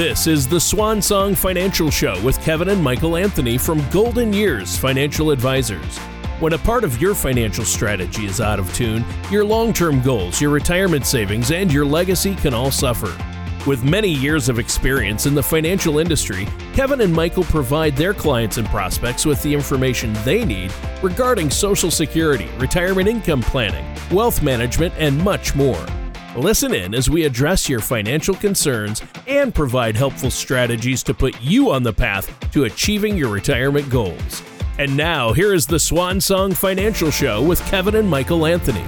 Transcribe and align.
This 0.00 0.26
is 0.26 0.48
the 0.48 0.58
Swan 0.58 1.02
Song 1.02 1.34
Financial 1.34 1.90
Show 1.90 2.18
with 2.22 2.40
Kevin 2.40 2.70
and 2.70 2.82
Michael 2.82 3.18
Anthony 3.18 3.58
from 3.58 3.86
Golden 3.90 4.32
Years 4.32 4.74
Financial 4.74 5.30
Advisors. 5.30 5.98
When 6.38 6.54
a 6.54 6.58
part 6.58 6.84
of 6.84 7.02
your 7.02 7.14
financial 7.14 7.66
strategy 7.66 8.24
is 8.24 8.40
out 8.40 8.58
of 8.58 8.74
tune, 8.74 9.04
your 9.30 9.44
long 9.44 9.74
term 9.74 10.00
goals, 10.00 10.40
your 10.40 10.52
retirement 10.52 11.04
savings, 11.04 11.50
and 11.52 11.70
your 11.70 11.84
legacy 11.84 12.34
can 12.36 12.54
all 12.54 12.70
suffer. 12.70 13.14
With 13.66 13.84
many 13.84 14.08
years 14.08 14.48
of 14.48 14.58
experience 14.58 15.26
in 15.26 15.34
the 15.34 15.42
financial 15.42 15.98
industry, 15.98 16.48
Kevin 16.72 17.02
and 17.02 17.12
Michael 17.12 17.44
provide 17.44 17.94
their 17.94 18.14
clients 18.14 18.56
and 18.56 18.66
prospects 18.68 19.26
with 19.26 19.42
the 19.42 19.52
information 19.52 20.14
they 20.24 20.46
need 20.46 20.72
regarding 21.02 21.50
Social 21.50 21.90
Security, 21.90 22.48
retirement 22.56 23.06
income 23.06 23.42
planning, 23.42 23.84
wealth 24.10 24.40
management, 24.40 24.94
and 24.96 25.22
much 25.22 25.54
more. 25.54 25.86
Listen 26.36 26.72
in 26.72 26.94
as 26.94 27.10
we 27.10 27.24
address 27.24 27.68
your 27.68 27.80
financial 27.80 28.36
concerns 28.36 29.02
and 29.26 29.52
provide 29.52 29.96
helpful 29.96 30.30
strategies 30.30 31.02
to 31.02 31.12
put 31.12 31.40
you 31.42 31.72
on 31.72 31.82
the 31.82 31.92
path 31.92 32.48
to 32.52 32.64
achieving 32.64 33.16
your 33.16 33.30
retirement 33.30 33.90
goals. 33.90 34.40
And 34.78 34.96
now, 34.96 35.32
here 35.32 35.52
is 35.52 35.66
the 35.66 35.80
Swan 35.80 36.20
Song 36.20 36.52
Financial 36.52 37.10
Show 37.10 37.42
with 37.42 37.60
Kevin 37.66 37.96
and 37.96 38.08
Michael 38.08 38.46
Anthony. 38.46 38.84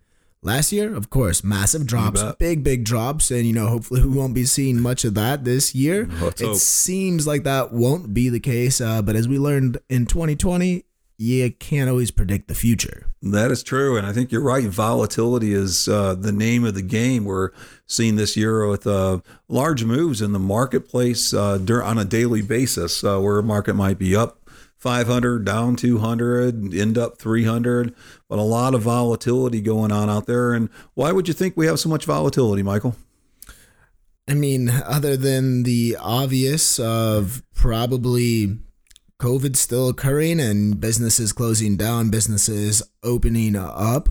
Last 0.44 0.72
year, 0.72 0.94
of 0.94 1.08
course, 1.08 1.42
massive 1.42 1.86
drops, 1.86 2.22
big, 2.38 2.62
big 2.62 2.84
drops. 2.84 3.30
And, 3.30 3.46
you 3.46 3.54
know, 3.54 3.66
hopefully 3.68 4.02
we 4.02 4.08
won't 4.08 4.34
be 4.34 4.44
seeing 4.44 4.78
much 4.78 5.02
of 5.04 5.14
that 5.14 5.44
this 5.44 5.74
year. 5.74 6.06
Let's 6.20 6.42
it 6.42 6.48
hope. 6.48 6.56
seems 6.58 7.26
like 7.26 7.44
that 7.44 7.72
won't 7.72 8.12
be 8.12 8.28
the 8.28 8.40
case. 8.40 8.78
Uh, 8.78 9.00
but 9.00 9.16
as 9.16 9.26
we 9.26 9.38
learned 9.38 9.78
in 9.88 10.04
2020, 10.04 10.84
you 11.16 11.50
can't 11.50 11.88
always 11.88 12.10
predict 12.10 12.48
the 12.48 12.54
future. 12.54 13.06
That 13.22 13.50
is 13.50 13.62
true. 13.62 13.96
And 13.96 14.06
I 14.06 14.12
think 14.12 14.30
you're 14.30 14.42
right. 14.42 14.64
Volatility 14.64 15.54
is 15.54 15.88
uh, 15.88 16.14
the 16.14 16.32
name 16.32 16.64
of 16.64 16.74
the 16.74 16.82
game. 16.82 17.24
We're 17.24 17.50
seeing 17.86 18.16
this 18.16 18.36
year 18.36 18.68
with 18.68 18.86
uh, 18.86 19.20
large 19.48 19.84
moves 19.84 20.20
in 20.20 20.32
the 20.32 20.38
marketplace 20.38 21.32
uh, 21.32 21.56
dur- 21.56 21.82
on 21.82 21.96
a 21.96 22.04
daily 22.04 22.42
basis, 22.42 23.02
uh, 23.02 23.18
where 23.18 23.38
a 23.38 23.42
market 23.42 23.74
might 23.74 23.98
be 23.98 24.14
up 24.14 24.43
500, 24.84 25.46
down 25.46 25.76
200, 25.76 26.74
end 26.74 26.98
up 26.98 27.16
300, 27.16 27.94
but 28.28 28.38
a 28.38 28.42
lot 28.42 28.74
of 28.74 28.82
volatility 28.82 29.62
going 29.62 29.90
on 29.90 30.10
out 30.10 30.26
there. 30.26 30.52
And 30.52 30.68
why 30.92 31.10
would 31.10 31.26
you 31.26 31.32
think 31.32 31.56
we 31.56 31.64
have 31.64 31.80
so 31.80 31.88
much 31.88 32.04
volatility, 32.04 32.62
Michael? 32.62 32.94
I 34.28 34.34
mean, 34.34 34.68
other 34.68 35.16
than 35.16 35.62
the 35.62 35.96
obvious 35.98 36.78
of 36.78 37.42
probably 37.54 38.58
COVID 39.22 39.56
still 39.56 39.88
occurring 39.88 40.38
and 40.38 40.78
businesses 40.78 41.32
closing 41.32 41.78
down, 41.78 42.10
businesses 42.10 42.82
opening 43.02 43.56
up. 43.56 44.10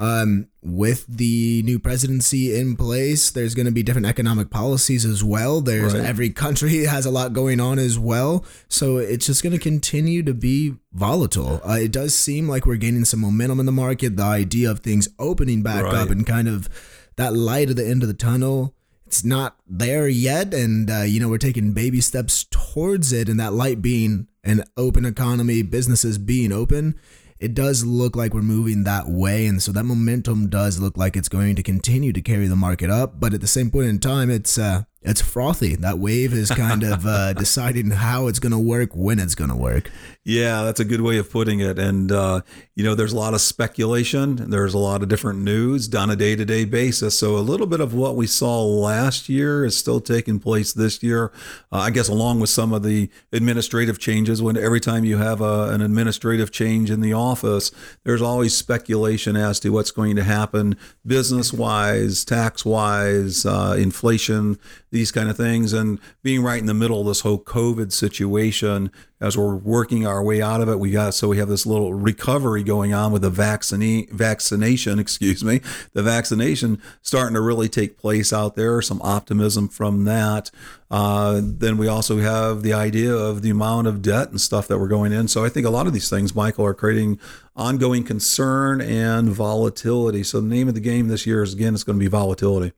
Um, 0.00 0.46
with 0.62 1.06
the 1.08 1.62
new 1.64 1.80
presidency 1.80 2.54
in 2.56 2.76
place, 2.76 3.30
there's 3.32 3.54
going 3.54 3.66
to 3.66 3.72
be 3.72 3.82
different 3.82 4.06
economic 4.06 4.48
policies 4.48 5.04
as 5.04 5.24
well. 5.24 5.60
There's 5.60 5.92
Right. 5.94 6.04
every 6.04 6.30
country 6.30 6.84
has 6.84 7.04
a 7.04 7.10
lot 7.10 7.32
going 7.32 7.58
on 7.58 7.80
as 7.80 7.98
well, 7.98 8.44
so 8.68 8.98
it's 8.98 9.26
just 9.26 9.42
going 9.42 9.54
to 9.54 9.58
continue 9.58 10.22
to 10.22 10.34
be 10.34 10.74
volatile. 10.92 11.60
Uh, 11.68 11.78
it 11.80 11.90
does 11.90 12.14
seem 12.14 12.48
like 12.48 12.64
we're 12.64 12.76
gaining 12.76 13.04
some 13.04 13.20
momentum 13.20 13.58
in 13.58 13.66
the 13.66 13.72
market. 13.72 14.16
The 14.16 14.22
idea 14.22 14.70
of 14.70 14.80
things 14.80 15.08
opening 15.18 15.62
back 15.62 15.82
Right. 15.84 15.94
up 15.94 16.10
and 16.10 16.24
kind 16.26 16.46
of 16.46 16.68
that 17.16 17.34
light 17.34 17.68
at 17.70 17.76
the 17.76 17.86
end 17.86 18.02
of 18.02 18.08
the 18.08 18.14
tunnel 18.14 18.74
it's 19.04 19.24
not 19.24 19.56
there 19.66 20.06
yet 20.06 20.52
and 20.52 20.90
uh, 20.90 20.98
you 21.00 21.18
know 21.18 21.28
we're 21.30 21.38
taking 21.38 21.72
baby 21.72 21.98
steps 22.00 22.44
towards 22.50 23.10
it 23.10 23.26
and 23.26 23.40
that 23.40 23.54
light 23.54 23.80
being 23.80 24.28
an 24.44 24.62
open 24.76 25.06
economy 25.06 25.62
businesses 25.62 26.18
being 26.18 26.52
open 26.52 26.94
it 27.40 27.54
does 27.54 27.84
look 27.84 28.16
like 28.16 28.34
we're 28.34 28.42
moving 28.42 28.84
that 28.84 29.08
way 29.08 29.46
and 29.46 29.62
so 29.62 29.72
that 29.72 29.84
momentum 29.84 30.48
does 30.48 30.78
look 30.78 30.96
like 30.96 31.16
it's 31.16 31.28
going 31.28 31.54
to 31.54 31.62
continue 31.62 32.12
to 32.12 32.20
carry 32.20 32.46
the 32.46 32.56
market 32.56 32.90
up 32.90 33.20
but 33.20 33.32
at 33.34 33.40
the 33.40 33.46
same 33.46 33.70
point 33.70 33.86
in 33.86 33.98
time 33.98 34.30
it's 34.30 34.58
uh 34.58 34.82
it's 35.02 35.20
frothy 35.20 35.76
that 35.76 35.98
wave 35.98 36.32
is 36.32 36.50
kind 36.50 36.82
of 36.82 37.06
uh 37.06 37.32
deciding 37.44 37.90
how 37.90 38.26
it's 38.26 38.38
going 38.38 38.52
to 38.52 38.58
work 38.58 38.90
when 38.94 39.18
it's 39.18 39.34
going 39.34 39.50
to 39.50 39.56
work 39.56 39.90
Yeah, 40.28 40.64
that's 40.64 40.78
a 40.78 40.84
good 40.84 41.00
way 41.00 41.16
of 41.16 41.30
putting 41.30 41.60
it. 41.60 41.78
And, 41.78 42.12
uh, 42.12 42.42
you 42.74 42.84
know, 42.84 42.94
there's 42.94 43.14
a 43.14 43.16
lot 43.16 43.32
of 43.32 43.40
speculation. 43.40 44.50
There's 44.50 44.74
a 44.74 44.78
lot 44.78 45.02
of 45.02 45.08
different 45.08 45.38
news 45.38 45.94
on 45.94 46.10
a 46.10 46.16
day 46.16 46.36
to 46.36 46.44
day 46.44 46.66
basis. 46.66 47.18
So 47.18 47.38
a 47.38 47.40
little 47.40 47.66
bit 47.66 47.80
of 47.80 47.94
what 47.94 48.14
we 48.14 48.26
saw 48.26 48.62
last 48.62 49.30
year 49.30 49.64
is 49.64 49.74
still 49.74 50.02
taking 50.02 50.38
place 50.38 50.74
this 50.74 51.02
year. 51.02 51.32
Uh, 51.72 51.78
I 51.78 51.88
guess 51.88 52.10
along 52.10 52.40
with 52.40 52.50
some 52.50 52.74
of 52.74 52.82
the 52.82 53.08
administrative 53.32 53.98
changes, 53.98 54.42
when 54.42 54.58
every 54.58 54.80
time 54.80 55.06
you 55.06 55.16
have 55.16 55.40
a, 55.40 55.70
an 55.70 55.80
administrative 55.80 56.52
change 56.52 56.90
in 56.90 57.00
the 57.00 57.14
office, 57.14 57.70
there's 58.04 58.20
always 58.20 58.54
speculation 58.54 59.34
as 59.34 59.58
to 59.60 59.70
what's 59.70 59.92
going 59.92 60.14
to 60.16 60.24
happen 60.24 60.76
business 61.06 61.54
wise, 61.54 62.22
tax 62.26 62.66
wise, 62.66 63.46
uh, 63.46 63.76
inflation, 63.78 64.58
these 64.90 65.12
kind 65.12 65.28
of 65.28 65.36
things. 65.36 65.72
And 65.72 65.98
being 66.22 66.42
right 66.42 66.58
in 66.58 66.66
the 66.66 66.74
middle 66.74 67.00
of 67.00 67.06
this 67.06 67.20
whole 67.20 67.38
COVID 67.38 67.92
situation, 67.92 68.90
as 69.20 69.36
we're 69.36 69.56
working 69.56 70.06
our 70.06 70.22
way 70.22 70.40
out 70.40 70.60
of 70.60 70.68
it, 70.68 70.78
we 70.78 70.90
got 70.90 71.12
so 71.14 71.28
we 71.28 71.38
have 71.38 71.48
this 71.48 71.66
little 71.66 71.92
recovery 71.92 72.62
going 72.62 72.94
on 72.94 73.10
with 73.10 73.22
the 73.22 73.30
vaccine 73.30 74.06
vaccination, 74.12 74.98
excuse 74.98 75.42
me, 75.42 75.60
the 75.92 76.02
vaccination 76.02 76.80
starting 77.02 77.34
to 77.34 77.40
really 77.40 77.68
take 77.68 77.98
place 77.98 78.32
out 78.32 78.54
there. 78.54 78.80
Some 78.80 79.02
optimism 79.02 79.68
from 79.68 80.04
that. 80.04 80.50
Uh, 80.90 81.40
then 81.42 81.76
we 81.76 81.86
also 81.86 82.18
have 82.18 82.62
the 82.62 82.72
idea 82.72 83.14
of 83.14 83.42
the 83.42 83.50
amount 83.50 83.86
of 83.86 84.00
debt 84.00 84.30
and 84.30 84.40
stuff 84.40 84.68
that 84.68 84.78
we're 84.78 84.88
going 84.88 85.12
in. 85.12 85.28
So 85.28 85.44
I 85.44 85.48
think 85.48 85.66
a 85.66 85.70
lot 85.70 85.86
of 85.86 85.92
these 85.92 86.08
things, 86.08 86.34
Michael, 86.34 86.64
are 86.64 86.74
creating 86.74 87.18
ongoing 87.54 88.04
concern 88.04 88.80
and 88.80 89.28
volatility. 89.28 90.22
So 90.22 90.40
the 90.40 90.46
name 90.46 90.68
of 90.68 90.74
the 90.74 90.80
game 90.80 91.08
this 91.08 91.26
year 91.26 91.42
is 91.42 91.52
again, 91.52 91.74
it's 91.74 91.84
going 91.84 91.98
to 91.98 92.02
be 92.02 92.08
volatility. 92.08 92.72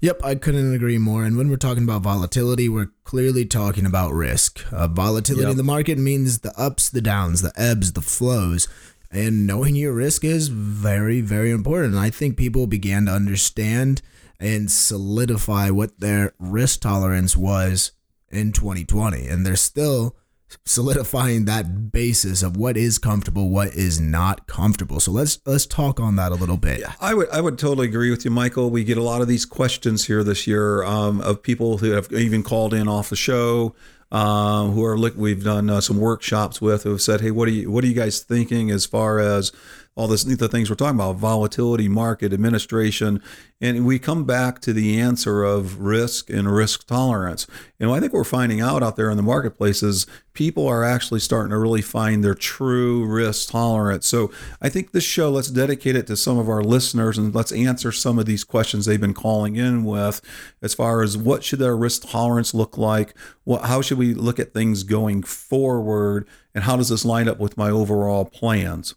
Yep, 0.00 0.20
I 0.24 0.34
couldn't 0.34 0.74
agree 0.74 0.98
more. 0.98 1.24
And 1.24 1.36
when 1.36 1.48
we're 1.48 1.56
talking 1.56 1.82
about 1.84 2.02
volatility, 2.02 2.68
we're 2.68 2.90
clearly 3.04 3.44
talking 3.44 3.86
about 3.86 4.12
risk. 4.12 4.64
Uh, 4.72 4.88
volatility 4.88 5.42
Yep. 5.44 5.50
in 5.52 5.56
the 5.56 5.62
market 5.62 5.98
means 5.98 6.38
the 6.40 6.58
ups, 6.58 6.88
the 6.90 7.00
downs, 7.00 7.42
the 7.42 7.52
ebbs, 7.56 7.92
the 7.92 8.00
flows. 8.02 8.68
And 9.10 9.46
knowing 9.46 9.74
your 9.76 9.92
risk 9.94 10.24
is 10.24 10.48
very, 10.48 11.20
very 11.20 11.50
important. 11.50 11.94
And 11.94 12.00
I 12.02 12.10
think 12.10 12.36
people 12.36 12.66
began 12.66 13.06
to 13.06 13.12
understand 13.12 14.02
and 14.38 14.70
solidify 14.70 15.70
what 15.70 15.98
their 16.00 16.34
risk 16.38 16.80
tolerance 16.80 17.36
was 17.36 17.92
in 18.30 18.52
2020. 18.52 19.26
And 19.26 19.46
they're 19.46 19.56
still 19.56 20.16
solidifying 20.64 21.44
that 21.46 21.92
basis 21.92 22.42
of 22.42 22.56
what 22.56 22.76
is 22.76 22.98
comfortable, 22.98 23.48
what 23.48 23.74
is 23.74 24.00
not 24.00 24.46
comfortable. 24.46 25.00
So 25.00 25.12
let's 25.12 25.38
let's 25.46 25.66
talk 25.66 26.00
on 26.00 26.16
that 26.16 26.32
a 26.32 26.36
little 26.36 26.56
bit. 26.56 26.82
I 27.00 27.14
would 27.14 27.28
I 27.30 27.40
would 27.40 27.58
totally 27.58 27.88
agree 27.88 28.10
with 28.10 28.24
you, 28.24 28.30
Michael. 28.30 28.70
We 28.70 28.84
get 28.84 28.98
a 28.98 29.02
lot 29.02 29.22
of 29.22 29.28
these 29.28 29.44
questions 29.44 30.06
here 30.06 30.22
this 30.22 30.46
year 30.46 30.82
um, 30.84 31.20
of 31.20 31.42
people 31.42 31.78
who 31.78 31.90
have 31.92 32.12
even 32.12 32.42
called 32.42 32.74
in 32.74 32.88
off 32.88 33.10
the 33.10 33.16
show 33.16 33.74
uh, 34.12 34.66
who 34.66 34.84
are 34.84 34.98
look. 34.98 35.14
We've 35.16 35.42
done 35.42 35.68
uh, 35.68 35.80
some 35.80 35.98
workshops 35.98 36.60
with 36.60 36.84
who 36.84 36.90
have 36.90 37.02
said, 37.02 37.20
"Hey, 37.20 37.30
what 37.30 37.48
are 37.48 37.52
you 37.52 37.70
what 37.70 37.84
are 37.84 37.86
you 37.86 37.94
guys 37.94 38.20
thinking 38.20 38.70
as 38.70 38.86
far 38.86 39.18
as 39.18 39.52
all 39.96 40.06
this 40.06 40.24
the 40.24 40.48
things 40.48 40.68
we're 40.68 40.76
talking 40.76 40.94
about 40.94 41.16
volatility 41.16 41.88
market 41.88 42.32
administration 42.32 43.22
and 43.62 43.86
we 43.86 43.98
come 43.98 44.24
back 44.24 44.60
to 44.60 44.74
the 44.74 45.00
answer 45.00 45.42
of 45.42 45.80
risk 45.80 46.28
and 46.28 46.54
risk 46.54 46.86
tolerance. 46.86 47.46
And 47.80 47.90
i 47.90 47.98
think 47.98 48.12
we're 48.12 48.24
finding 48.24 48.60
out 48.60 48.82
out 48.82 48.96
there 48.96 49.10
in 49.10 49.16
the 49.16 49.22
marketplace 49.22 49.82
is 49.82 50.06
people 50.34 50.68
are 50.68 50.84
actually 50.84 51.20
starting 51.20 51.50
to 51.50 51.58
really 51.58 51.80
find 51.80 52.22
their 52.22 52.34
true 52.34 53.06
risk 53.06 53.50
tolerance. 53.50 54.06
So 54.06 54.30
i 54.60 54.68
think 54.68 54.92
this 54.92 55.02
show 55.02 55.30
let's 55.30 55.50
dedicate 55.50 55.96
it 55.96 56.06
to 56.08 56.16
some 56.16 56.38
of 56.38 56.48
our 56.48 56.62
listeners 56.62 57.16
and 57.16 57.34
let's 57.34 57.52
answer 57.52 57.90
some 57.90 58.18
of 58.18 58.26
these 58.26 58.44
questions 58.44 58.84
they've 58.84 59.00
been 59.00 59.14
calling 59.14 59.56
in 59.56 59.82
with 59.82 60.20
as 60.60 60.74
far 60.74 61.02
as 61.02 61.16
what 61.16 61.42
should 61.42 61.58
their 61.58 61.76
risk 61.76 62.06
tolerance 62.06 62.52
look 62.52 62.76
like? 62.76 63.16
What 63.44 63.64
how 63.64 63.80
should 63.80 63.98
we 63.98 64.12
look 64.12 64.38
at 64.38 64.52
things 64.52 64.82
going 64.82 65.22
forward? 65.22 66.28
And 66.54 66.64
how 66.64 66.76
does 66.76 66.90
this 66.90 67.04
line 67.06 67.28
up 67.28 67.38
with 67.38 67.56
my 67.56 67.70
overall 67.70 68.26
plans 68.26 68.94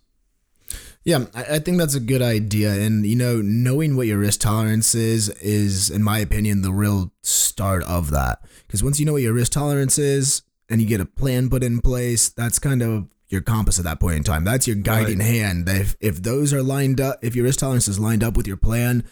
yeah, 1.10 1.26
I 1.34 1.58
think 1.58 1.80
that's 1.80 1.96
a 1.96 2.00
good 2.00 2.22
idea. 2.22 2.72
And, 2.72 3.04
you 3.04 3.16
know, 3.16 3.42
knowing 3.42 3.98
what 3.98 4.06
your 4.06 4.20
risk 4.20 4.42
tolerance 4.42 4.94
is, 4.94 5.30
is, 5.42 5.90
in 5.90 6.04
my 6.04 6.20
opinion, 6.20 6.62
the 6.62 6.72
real 6.72 7.12
start 7.24 7.82
of 7.86 8.12
that. 8.12 8.46
Because 8.68 8.84
once 8.84 9.00
you 9.00 9.08
know 9.08 9.14
what 9.14 9.24
your 9.24 9.34
risk 9.34 9.54
tolerance 9.54 9.98
is 9.98 10.44
and 10.70 10.80
you 10.80 10.88
get 10.88 11.02
a 11.02 11.06
plan 11.06 11.50
put 11.50 11.64
in 11.64 11.82
place, 11.82 12.30
that's 12.30 12.60
kind 12.60 12.84
of 12.84 13.08
your 13.28 13.42
compass 13.42 13.80
at 13.80 13.86
that 13.86 14.00
point 14.00 14.18
in 14.18 14.24
time. 14.24 14.44
That's 14.44 14.68
your 14.68 14.76
guiding 14.76 15.18
right. 15.18 15.28
hand. 15.28 15.68
If, 15.68 15.98
if 16.00 16.22
those 16.22 16.54
are 16.54 16.62
lined 16.62 17.02
up, 17.02 17.18
if 17.24 17.36
your 17.36 17.46
risk 17.46 17.62
tolerance 17.62 17.88
is 17.88 18.00
lined 18.00 18.24
up 18.24 18.38
with 18.38 18.46
your 18.46 18.58
plan 18.58 19.04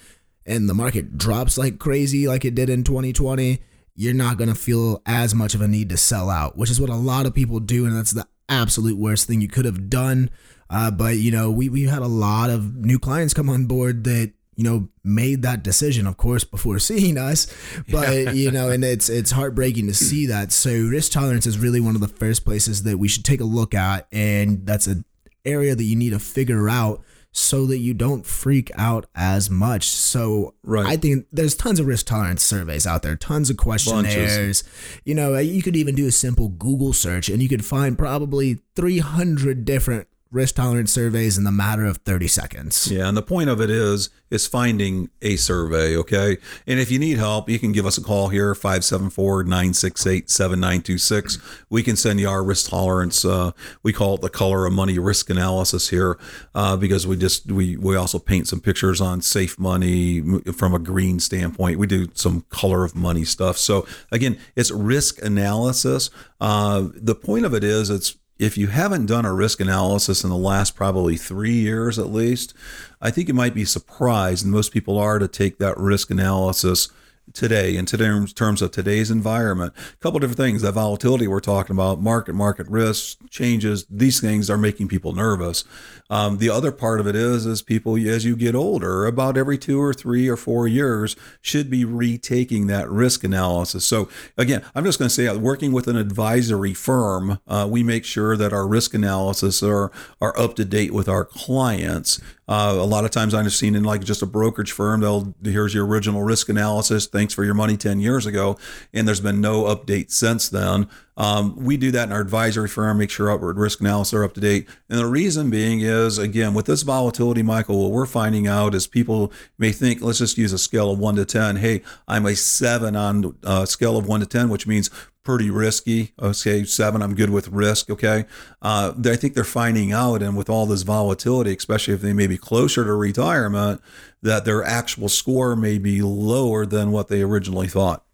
and 0.45 0.69
the 0.69 0.75
market 0.75 1.17
drops 1.17 1.57
like 1.57 1.79
crazy, 1.79 2.27
like 2.27 2.45
it 2.45 2.53
did 2.53 2.69
in 2.69 2.83
2020, 2.83 3.59
you're 3.95 4.13
not 4.13 4.37
going 4.37 4.49
to 4.49 4.55
feel 4.55 5.01
as 5.07 5.33
much 5.33 5.55
of 5.55 5.61
a 5.61 5.67
need 5.67 5.89
to 5.89 5.97
sell 5.97 6.29
out, 6.29 6.59
which 6.59 6.69
is 6.69 6.79
what 6.79 6.91
a 6.91 6.95
lot 6.95 7.25
of 7.25 7.33
people 7.33 7.59
do. 7.59 7.87
And 7.87 7.95
that's 7.95 8.11
the 8.11 8.27
absolute 8.47 8.99
worst 8.99 9.25
thing 9.25 9.41
you 9.41 9.47
could 9.47 9.65
have 9.65 9.89
done. 9.89 10.29
Uh, 10.69 10.91
but 10.91 11.17
you 11.17 11.31
know, 11.31 11.49
we 11.51 11.69
we 11.69 11.83
had 11.83 12.01
a 12.01 12.07
lot 12.07 12.49
of 12.49 12.75
new 12.75 12.99
clients 12.99 13.33
come 13.33 13.49
on 13.49 13.65
board 13.65 14.03
that 14.03 14.33
you 14.55 14.63
know 14.63 14.89
made 15.03 15.41
that 15.43 15.63
decision, 15.63 16.07
of 16.07 16.17
course, 16.17 16.43
before 16.43 16.79
seeing 16.79 17.17
us. 17.17 17.47
But 17.89 18.35
you 18.35 18.51
know, 18.51 18.69
and 18.69 18.83
it's 18.83 19.09
it's 19.09 19.31
heartbreaking 19.31 19.87
to 19.87 19.93
see 19.93 20.25
that. 20.27 20.51
So 20.51 20.71
risk 20.71 21.11
tolerance 21.11 21.45
is 21.45 21.57
really 21.57 21.79
one 21.79 21.95
of 21.95 22.01
the 22.01 22.07
first 22.07 22.45
places 22.45 22.83
that 22.83 22.97
we 22.97 23.07
should 23.07 23.25
take 23.25 23.41
a 23.41 23.45
look 23.45 23.73
at, 23.73 24.07
and 24.11 24.65
that's 24.65 24.87
an 24.87 25.05
area 25.45 25.75
that 25.75 25.83
you 25.83 25.95
need 25.95 26.09
to 26.09 26.19
figure 26.19 26.67
out 26.67 27.01
so 27.37 27.67
that 27.67 27.77
you 27.77 27.93
don't 27.93 28.25
freak 28.25 28.71
out 28.75 29.05
as 29.13 29.47
much. 29.49 29.87
So 29.87 30.55
right. 30.63 30.87
I 30.87 30.97
think 30.97 31.27
there's 31.31 31.55
tons 31.55 31.79
of 31.79 31.85
risk 31.85 32.07
tolerance 32.07 32.41
surveys 32.41 32.87
out 32.87 33.03
there, 33.03 33.15
tons 33.15 33.51
of 33.51 33.57
questionnaires. 33.57 34.63
Bunches. 34.63 34.63
You 35.05 35.13
know, 35.13 35.37
you 35.37 35.61
could 35.61 35.75
even 35.75 35.93
do 35.93 36.07
a 36.07 36.11
simple 36.11 36.49
Google 36.49 36.93
search 36.93 37.29
and 37.29 37.41
you 37.41 37.47
could 37.47 37.63
find 37.63 37.95
probably 37.95 38.59
300 38.75 39.65
different 39.65 40.07
risk 40.31 40.55
tolerance 40.55 40.91
surveys 40.91 41.37
in 41.37 41.43
the 41.43 41.51
matter 41.51 41.85
of 41.85 41.97
30 41.97 42.27
seconds. 42.27 42.91
Yeah, 42.91 43.07
and 43.07 43.15
the 43.15 43.21
point 43.21 43.49
of 43.49 43.61
it 43.61 43.69
is 43.69 44.09
is 44.29 44.45
finding 44.45 45.09
a 45.21 45.37
survey, 45.37 45.95
okay? 45.95 46.35
And 46.65 46.81
if 46.81 46.91
you 46.91 46.99
need 46.99 47.17
help, 47.17 47.49
you 47.49 47.59
can 47.59 47.71
give 47.71 47.85
us 47.85 47.97
a 47.97 48.03
call 48.03 48.27
here 48.27 48.53
574-968-7926. 48.53 51.41
We 51.69 51.81
can 51.81 51.95
send 51.95 52.19
you 52.19 52.27
our 52.27 52.43
risk 52.43 52.69
tolerance 52.69 53.23
uh, 53.23 53.51
we 53.83 53.93
call 53.93 54.15
it 54.15 54.21
the 54.21 54.29
color 54.29 54.65
of 54.65 54.73
money 54.73 54.99
risk 54.99 55.29
analysis 55.29 55.89
here 55.89 56.17
uh, 56.55 56.77
because 56.77 57.05
we 57.05 57.15
just 57.15 57.51
we 57.51 57.77
we 57.77 57.95
also 57.95 58.19
paint 58.19 58.47
some 58.47 58.59
pictures 58.59 59.01
on 59.01 59.21
safe 59.21 59.59
money 59.59 60.21
from 60.53 60.73
a 60.73 60.79
green 60.79 61.19
standpoint. 61.19 61.79
We 61.79 61.87
do 61.87 62.07
some 62.13 62.45
color 62.49 62.83
of 62.83 62.95
money 62.95 63.25
stuff. 63.25 63.57
So 63.57 63.87
again, 64.11 64.37
it's 64.55 64.71
risk 64.71 65.23
analysis. 65.23 66.09
Uh, 66.39 66.87
the 66.93 67.15
point 67.15 67.45
of 67.45 67.53
it 67.53 67.63
is 67.63 67.89
it's 67.89 68.15
if 68.39 68.57
you 68.57 68.67
haven't 68.67 69.07
done 69.07 69.25
a 69.25 69.33
risk 69.33 69.59
analysis 69.59 70.23
in 70.23 70.29
the 70.29 70.37
last 70.37 70.75
probably 70.75 71.17
three 71.17 71.53
years 71.53 71.97
at 71.97 72.11
least, 72.11 72.53
I 73.01 73.09
think 73.09 73.27
you 73.27 73.33
might 73.33 73.53
be 73.53 73.65
surprised, 73.65 74.43
and 74.43 74.53
most 74.53 74.71
people 74.71 74.97
are, 74.97 75.19
to 75.19 75.27
take 75.27 75.57
that 75.57 75.77
risk 75.77 76.11
analysis 76.11 76.89
today 77.33 77.75
in 77.75 77.85
terms 77.85 78.61
of 78.61 78.71
today's 78.71 79.11
environment. 79.11 79.73
A 79.93 79.97
couple 79.97 80.19
different 80.19 80.37
things. 80.37 80.61
That 80.61 80.73
volatility 80.73 81.27
we're 81.27 81.39
talking 81.39 81.75
about, 81.75 82.01
market, 82.01 82.35
market 82.35 82.67
risks, 82.67 83.17
changes, 83.29 83.85
these 83.89 84.19
things 84.19 84.49
are 84.49 84.57
making 84.57 84.87
people 84.87 85.13
nervous. 85.13 85.63
Um, 86.09 86.37
the 86.37 86.49
other 86.49 86.71
part 86.71 86.99
of 86.99 87.07
it 87.07 87.15
is, 87.15 87.45
is 87.45 87.61
people 87.61 87.97
as 87.97 88.23
you 88.23 88.35
get 88.35 88.55
older, 88.55 89.05
about 89.05 89.37
every 89.37 89.57
two 89.57 89.81
or 89.81 89.93
three 89.93 90.27
or 90.27 90.37
four 90.37 90.67
years, 90.67 91.15
should 91.41 91.69
be 91.69 91.83
retaking 91.83 92.67
that 92.67 92.89
risk 92.89 93.23
analysis. 93.23 93.85
So 93.85 94.07
again, 94.37 94.63
I'm 94.73 94.85
just 94.85 94.99
going 94.99 95.09
to 95.09 95.13
say, 95.13 95.27
uh, 95.27 95.37
working 95.37 95.71
with 95.71 95.87
an 95.87 95.97
advisory 95.97 96.73
firm, 96.73 97.39
uh, 97.47 97.67
we 97.69 97.83
make 97.83 98.05
sure 98.05 98.37
that 98.37 98.53
our 98.53 98.67
risk 98.67 98.93
analysis 98.93 99.61
are 99.61 99.91
are 100.21 100.37
up 100.39 100.55
to 100.55 100.65
date 100.65 100.93
with 100.93 101.09
our 101.09 101.25
clients. 101.25 102.21
Uh, 102.47 102.75
a 102.77 102.85
lot 102.85 103.03
of 103.03 103.11
times 103.11 103.33
I've 103.33 103.51
seen 103.51 103.75
in 103.75 103.83
like 103.83 104.03
just 104.03 104.21
a 104.21 104.25
brokerage 104.25 104.71
firm, 104.71 105.01
they'll 105.01 105.35
here's 105.43 105.73
your 105.73 105.85
original 105.85 106.23
risk 106.23 106.47
analysis. 106.49 107.05
Thanks 107.05 107.33
for 107.33 107.43
your 107.43 107.53
money 107.53 107.75
10 107.75 107.99
years 107.99 108.25
ago. 108.25 108.57
And 108.93 109.07
there's 109.07 109.19
been 109.19 109.41
no 109.41 109.63
update 109.63 110.11
since 110.11 110.47
then. 110.49 110.87
Um, 111.17 111.55
we 111.57 111.77
do 111.77 111.91
that 111.91 112.05
in 112.05 112.11
our 112.11 112.21
advisory 112.21 112.69
firm, 112.69 112.99
make 112.99 113.09
sure 113.09 113.31
upward 113.31 113.57
risk 113.57 113.81
analysis 113.81 114.13
are 114.13 114.23
up 114.23 114.33
to 114.35 114.39
date. 114.39 114.69
And 114.87 114.99
the 114.99 115.07
reason 115.07 115.49
being 115.49 115.81
is, 115.81 116.19
again, 116.19 116.53
with 116.53 116.67
this 116.67 116.83
volatility, 116.83 117.41
Michael, 117.41 117.81
what 117.81 117.91
we're 117.91 118.05
finding 118.05 118.47
out 118.47 118.75
is 118.75 118.85
people 118.85 119.33
may 119.57 119.71
think, 119.71 120.01
let's 120.01 120.19
just 120.19 120.37
use 120.37 120.53
a 120.53 120.59
scale 120.59 120.91
of 120.91 120.99
one 120.99 121.15
to 121.15 121.25
10. 121.25 121.55
Hey, 121.55 121.81
I'm 122.07 122.27
a 122.27 122.35
seven 122.35 122.95
on 122.95 123.35
a 123.43 123.47
uh, 123.47 123.65
scale 123.65 123.97
of 123.97 124.07
one 124.07 124.19
to 124.19 124.27
10, 124.27 124.49
which 124.49 124.67
means 124.67 124.91
pretty 125.27 125.49
risky. 125.49 126.13
Okay, 126.21 126.63
seven, 126.63 127.01
I'm 127.01 127.13
good 127.13 127.29
with 127.29 127.49
risk. 127.49 127.89
Okay. 127.89 128.23
Uh, 128.61 128.93
I 129.05 129.17
think 129.17 129.33
they're 129.33 129.43
finding 129.43 129.91
out, 129.91 130.21
and 130.23 130.37
with 130.37 130.49
all 130.49 130.65
this 130.65 130.83
volatility, 130.83 131.53
especially 131.53 131.95
if 131.95 132.01
they 132.01 132.13
may 132.13 132.27
be 132.27 132.37
closer 132.37 132.85
to 132.85 132.93
retirement, 132.93 133.81
that 134.21 134.45
their 134.45 134.63
actual 134.63 135.09
score 135.09 135.57
may 135.57 135.79
be 135.79 136.01
lower 136.01 136.65
than 136.65 136.93
what 136.93 137.09
they 137.09 137.21
originally 137.21 137.67
thought. 137.67 138.05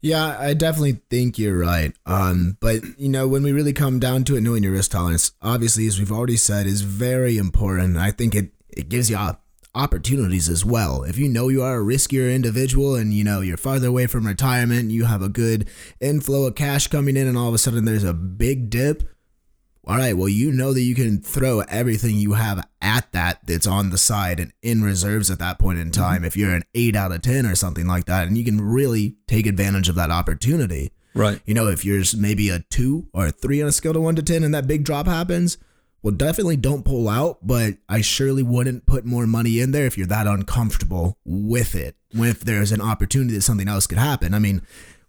Yeah, 0.00 0.38
I 0.38 0.54
definitely 0.54 1.00
think 1.10 1.36
you're 1.36 1.58
right. 1.58 1.92
Um, 2.06 2.58
but 2.60 2.84
you 2.96 3.08
know, 3.08 3.26
when 3.26 3.42
we 3.42 3.50
really 3.50 3.72
come 3.72 3.98
down 3.98 4.22
to 4.24 4.36
it, 4.36 4.42
knowing 4.42 4.62
your 4.62 4.70
risk 4.70 4.92
tolerance, 4.92 5.32
obviously, 5.42 5.88
as 5.88 5.98
we've 5.98 6.12
already 6.12 6.36
said, 6.36 6.66
is 6.66 6.82
very 6.82 7.38
important. 7.38 7.96
I 7.96 8.12
think 8.12 8.36
it 8.36 8.52
it 8.68 8.88
gives 8.88 9.10
you 9.10 9.16
opportunities 9.76 10.48
as 10.48 10.64
well. 10.64 11.04
If 11.04 11.18
you 11.18 11.28
know 11.28 11.48
you 11.48 11.62
are 11.62 11.80
a 11.80 11.84
riskier 11.84 12.34
individual 12.34 12.94
and 12.94 13.14
you 13.14 13.22
know 13.22 13.40
you're 13.40 13.56
farther 13.56 13.88
away 13.88 14.06
from 14.06 14.26
retirement, 14.26 14.90
you 14.90 15.04
have 15.04 15.22
a 15.22 15.28
good 15.28 15.68
inflow 16.00 16.46
of 16.46 16.54
cash 16.54 16.88
coming 16.88 17.16
in, 17.16 17.28
and 17.28 17.38
all 17.38 17.48
of 17.48 17.54
a 17.54 17.58
sudden 17.58 17.84
there's 17.84 18.04
a 18.04 18.14
big 18.14 18.70
dip 18.70 19.04
all 19.88 19.96
right, 19.96 20.16
well, 20.16 20.28
you 20.28 20.50
know 20.50 20.72
that 20.72 20.82
you 20.82 20.96
can 20.96 21.20
throw 21.20 21.60
everything 21.60 22.16
you 22.16 22.32
have 22.32 22.66
at 22.82 23.12
that 23.12 23.46
that's 23.46 23.68
on 23.68 23.90
the 23.90 23.98
side 23.98 24.40
and 24.40 24.52
in 24.60 24.82
reserves 24.82 25.30
at 25.30 25.38
that 25.38 25.60
point 25.60 25.78
in 25.78 25.92
time. 25.92 26.16
Mm-hmm. 26.16 26.24
If 26.24 26.36
you're 26.36 26.54
an 26.54 26.64
eight 26.74 26.96
out 26.96 27.12
of 27.12 27.22
10 27.22 27.46
or 27.46 27.54
something 27.54 27.86
like 27.86 28.06
that, 28.06 28.26
and 28.26 28.36
you 28.36 28.44
can 28.44 28.60
really 28.60 29.14
take 29.28 29.46
advantage 29.46 29.88
of 29.88 29.94
that 29.94 30.10
opportunity. 30.10 30.90
Right. 31.14 31.40
You 31.46 31.54
know, 31.54 31.68
if 31.68 31.84
you're 31.84 32.02
maybe 32.18 32.50
a 32.50 32.64
two 32.68 33.06
or 33.14 33.26
a 33.26 33.30
three 33.30 33.62
on 33.62 33.68
a 33.68 33.72
scale 33.72 33.96
of 33.96 34.02
one 34.02 34.16
to 34.16 34.24
10 34.24 34.42
and 34.42 34.52
that 34.54 34.66
big 34.66 34.82
drop 34.82 35.06
happens, 35.06 35.56
well, 36.02 36.14
definitely 36.14 36.56
don't 36.56 36.84
pull 36.84 37.08
out, 37.08 37.46
but 37.46 37.74
I 37.88 38.00
surely 38.00 38.42
wouldn't 38.42 38.86
put 38.86 39.04
more 39.04 39.26
money 39.26 39.60
in 39.60 39.72
there 39.72 39.86
if 39.86 39.98
you're 39.98 40.06
that 40.06 40.26
uncomfortable 40.26 41.18
with 41.24 41.74
it. 41.74 41.96
If 42.12 42.40
there's 42.40 42.72
an 42.72 42.80
opportunity 42.80 43.34
that 43.34 43.42
something 43.42 43.68
else 43.68 43.86
could 43.86 43.98
happen. 43.98 44.32
I 44.32 44.38
mean, 44.38 44.62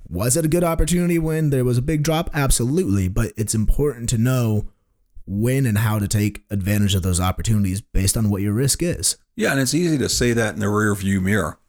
was 0.10 0.36
it 0.36 0.46
a 0.46 0.50
good 0.50 0.64
opportunity 0.64 1.20
when 1.20 1.50
there 1.52 1.64
was 1.66 1.78
a 1.78 1.84
big 1.84 2.04
drop? 2.04 2.30
Absolutely. 2.34 3.08
But 3.08 3.34
it's 3.38 3.54
important 3.54 4.10
to 4.10 4.18
know 4.18 4.70
when 5.28 5.66
and 5.66 5.78
how 5.78 6.00
to 6.00 6.08
take 6.08 6.44
advantage 6.50 6.96
of 6.96 7.04
those 7.04 7.20
opportunities 7.20 7.82
based 7.82 8.18
on 8.18 8.30
what 8.30 8.42
your 8.42 8.54
risk 8.54 8.82
is. 8.82 9.18
Yeah, 9.36 9.52
and 9.52 9.60
it's 9.60 9.74
easy 9.74 9.98
to 9.98 10.10
say 10.10 10.34
that 10.34 10.54
in 10.56 10.62
the 10.62 10.70
rear 10.70 10.96
view 10.96 11.22
mirror. 11.22 11.60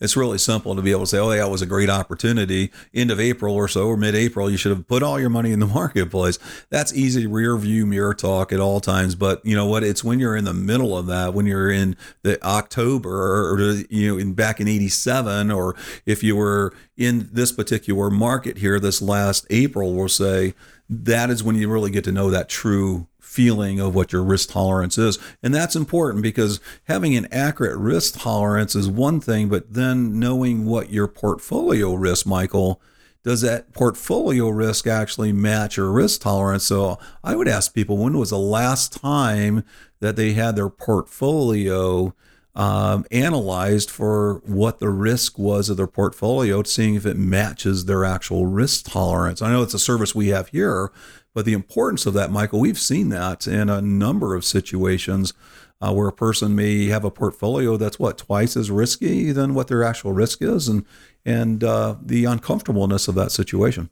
It's 0.00 0.16
really 0.16 0.38
simple 0.38 0.76
to 0.76 0.82
be 0.82 0.90
able 0.90 1.02
to 1.02 1.06
say, 1.06 1.18
oh, 1.18 1.30
that 1.30 1.50
was 1.50 1.62
a 1.62 1.66
great 1.66 1.90
opportunity. 1.90 2.70
End 2.94 3.10
of 3.10 3.18
April 3.18 3.54
or 3.54 3.68
so, 3.68 3.86
or 3.86 3.96
mid 3.96 4.14
April, 4.14 4.50
you 4.50 4.56
should 4.56 4.70
have 4.70 4.86
put 4.86 5.02
all 5.02 5.18
your 5.18 5.30
money 5.30 5.52
in 5.52 5.60
the 5.60 5.66
marketplace. 5.78 6.38
That's 6.70 6.92
easy 6.94 7.26
rear 7.26 7.56
view 7.56 7.86
mirror 7.86 8.14
talk 8.14 8.52
at 8.52 8.60
all 8.60 8.80
times. 8.80 9.14
But 9.14 9.44
you 9.44 9.56
know 9.56 9.66
what? 9.66 9.82
It's 9.82 10.04
when 10.04 10.18
you're 10.18 10.36
in 10.36 10.44
the 10.44 10.54
middle 10.54 10.96
of 10.96 11.06
that, 11.06 11.34
when 11.34 11.46
you're 11.46 11.70
in 11.70 11.96
the 12.22 12.42
October 12.44 13.52
or, 13.52 13.60
you 13.90 14.12
know, 14.12 14.18
in 14.18 14.34
back 14.34 14.60
in 14.60 14.68
87, 14.68 15.50
or 15.50 15.74
if 16.06 16.22
you 16.22 16.36
were 16.36 16.72
in 16.96 17.28
this 17.32 17.52
particular 17.52 18.10
market 18.10 18.58
here 18.58 18.78
this 18.78 19.02
last 19.02 19.46
April, 19.50 19.94
we'll 19.94 20.08
say, 20.08 20.54
that 20.88 21.30
is 21.30 21.42
when 21.42 21.56
you 21.56 21.70
really 21.70 21.90
get 21.90 22.04
to 22.04 22.12
know 22.12 22.30
that 22.30 22.48
true 22.48 23.06
feeling 23.38 23.78
of 23.78 23.94
what 23.94 24.12
your 24.12 24.24
risk 24.24 24.50
tolerance 24.50 24.98
is. 24.98 25.16
And 25.44 25.54
that's 25.54 25.76
important 25.76 26.24
because 26.24 26.58
having 26.88 27.14
an 27.14 27.28
accurate 27.30 27.78
risk 27.78 28.18
tolerance 28.20 28.74
is 28.74 28.88
one 28.88 29.20
thing, 29.20 29.48
but 29.48 29.74
then 29.74 30.18
knowing 30.18 30.64
what 30.64 30.90
your 30.90 31.06
portfolio 31.06 31.94
risk, 31.94 32.26
Michael, 32.26 32.82
does 33.22 33.40
that 33.42 33.72
portfolio 33.72 34.48
risk 34.48 34.88
actually 34.88 35.32
match 35.32 35.76
your 35.76 35.92
risk 35.92 36.22
tolerance? 36.22 36.64
So 36.64 36.98
I 37.22 37.36
would 37.36 37.46
ask 37.46 37.72
people 37.72 37.96
when 37.96 38.18
was 38.18 38.30
the 38.30 38.38
last 38.38 38.92
time 38.92 39.62
that 40.00 40.16
they 40.16 40.32
had 40.32 40.56
their 40.56 40.68
portfolio 40.68 42.12
um, 42.56 43.04
analyzed 43.12 43.88
for 43.88 44.42
what 44.46 44.80
the 44.80 44.88
risk 44.88 45.38
was 45.38 45.70
of 45.70 45.76
their 45.76 45.86
portfolio, 45.86 46.64
seeing 46.64 46.96
if 46.96 47.06
it 47.06 47.16
matches 47.16 47.84
their 47.84 48.04
actual 48.04 48.46
risk 48.46 48.90
tolerance. 48.90 49.40
I 49.40 49.52
know 49.52 49.62
it's 49.62 49.74
a 49.74 49.78
service 49.78 50.12
we 50.12 50.28
have 50.28 50.48
here, 50.48 50.90
but 51.38 51.44
the 51.44 51.52
importance 51.52 52.04
of 52.04 52.14
that, 52.14 52.32
Michael, 52.32 52.58
we've 52.58 52.80
seen 52.80 53.10
that 53.10 53.46
in 53.46 53.68
a 53.70 53.80
number 53.80 54.34
of 54.34 54.44
situations 54.44 55.32
uh, 55.80 55.92
where 55.92 56.08
a 56.08 56.12
person 56.12 56.56
may 56.56 56.86
have 56.86 57.04
a 57.04 57.12
portfolio 57.12 57.76
that's 57.76 57.96
what 57.96 58.18
twice 58.18 58.56
as 58.56 58.72
risky 58.72 59.30
than 59.30 59.54
what 59.54 59.68
their 59.68 59.84
actual 59.84 60.10
risk 60.12 60.42
is, 60.42 60.66
and 60.66 60.84
and 61.24 61.62
uh, 61.62 61.94
the 62.04 62.24
uncomfortableness 62.24 63.06
of 63.06 63.14
that 63.14 63.30
situation. 63.30 63.88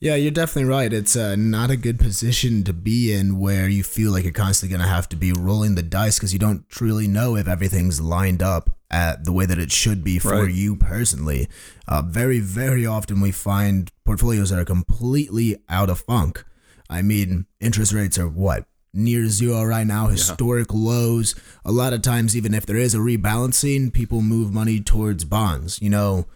Yeah, 0.00 0.16
you're 0.16 0.32
definitely 0.32 0.68
right. 0.68 0.92
It's 0.92 1.14
uh, 1.14 1.36
not 1.36 1.70
a 1.70 1.76
good 1.76 2.00
position 2.00 2.64
to 2.64 2.72
be 2.72 3.12
in 3.12 3.38
where 3.38 3.68
you 3.68 3.84
feel 3.84 4.10
like 4.10 4.24
you're 4.24 4.32
constantly 4.32 4.76
going 4.76 4.84
to 4.84 4.92
have 4.92 5.08
to 5.10 5.16
be 5.16 5.32
rolling 5.32 5.76
the 5.76 5.84
dice 5.84 6.18
because 6.18 6.32
you 6.32 6.40
don't 6.40 6.68
truly 6.68 7.06
know 7.06 7.36
if 7.36 7.46
everything's 7.46 8.00
lined 8.00 8.42
up 8.42 8.70
at 8.90 9.24
the 9.24 9.32
way 9.32 9.46
that 9.46 9.58
it 9.60 9.70
should 9.70 10.02
be 10.02 10.18
for 10.18 10.42
Right. 10.42 10.52
you 10.52 10.74
personally. 10.74 11.46
Uh, 11.86 12.02
very, 12.02 12.40
very 12.40 12.84
often 12.86 13.20
we 13.20 13.30
find 13.30 13.92
portfolios 14.04 14.50
that 14.50 14.58
are 14.58 14.64
completely 14.64 15.56
out 15.68 15.90
of 15.90 16.00
funk. 16.00 16.44
I 16.90 17.02
mean, 17.02 17.46
interest 17.60 17.92
rates 17.92 18.18
are 18.18 18.28
what? 18.28 18.64
Near 18.94 19.28
zero 19.28 19.62
right 19.64 19.86
now, 19.86 20.06
historic 20.06 20.72
lows. 20.72 21.34
A 21.64 21.70
lot 21.70 21.92
of 21.92 22.02
times, 22.02 22.36
even 22.36 22.54
if 22.54 22.64
there 22.66 22.76
is 22.76 22.94
a 22.94 22.98
rebalancing, 22.98 23.92
people 23.92 24.22
move 24.22 24.52
money 24.52 24.80
towards 24.80 25.24
bonds. 25.24 25.80
You 25.82 25.90
know, 25.90 26.26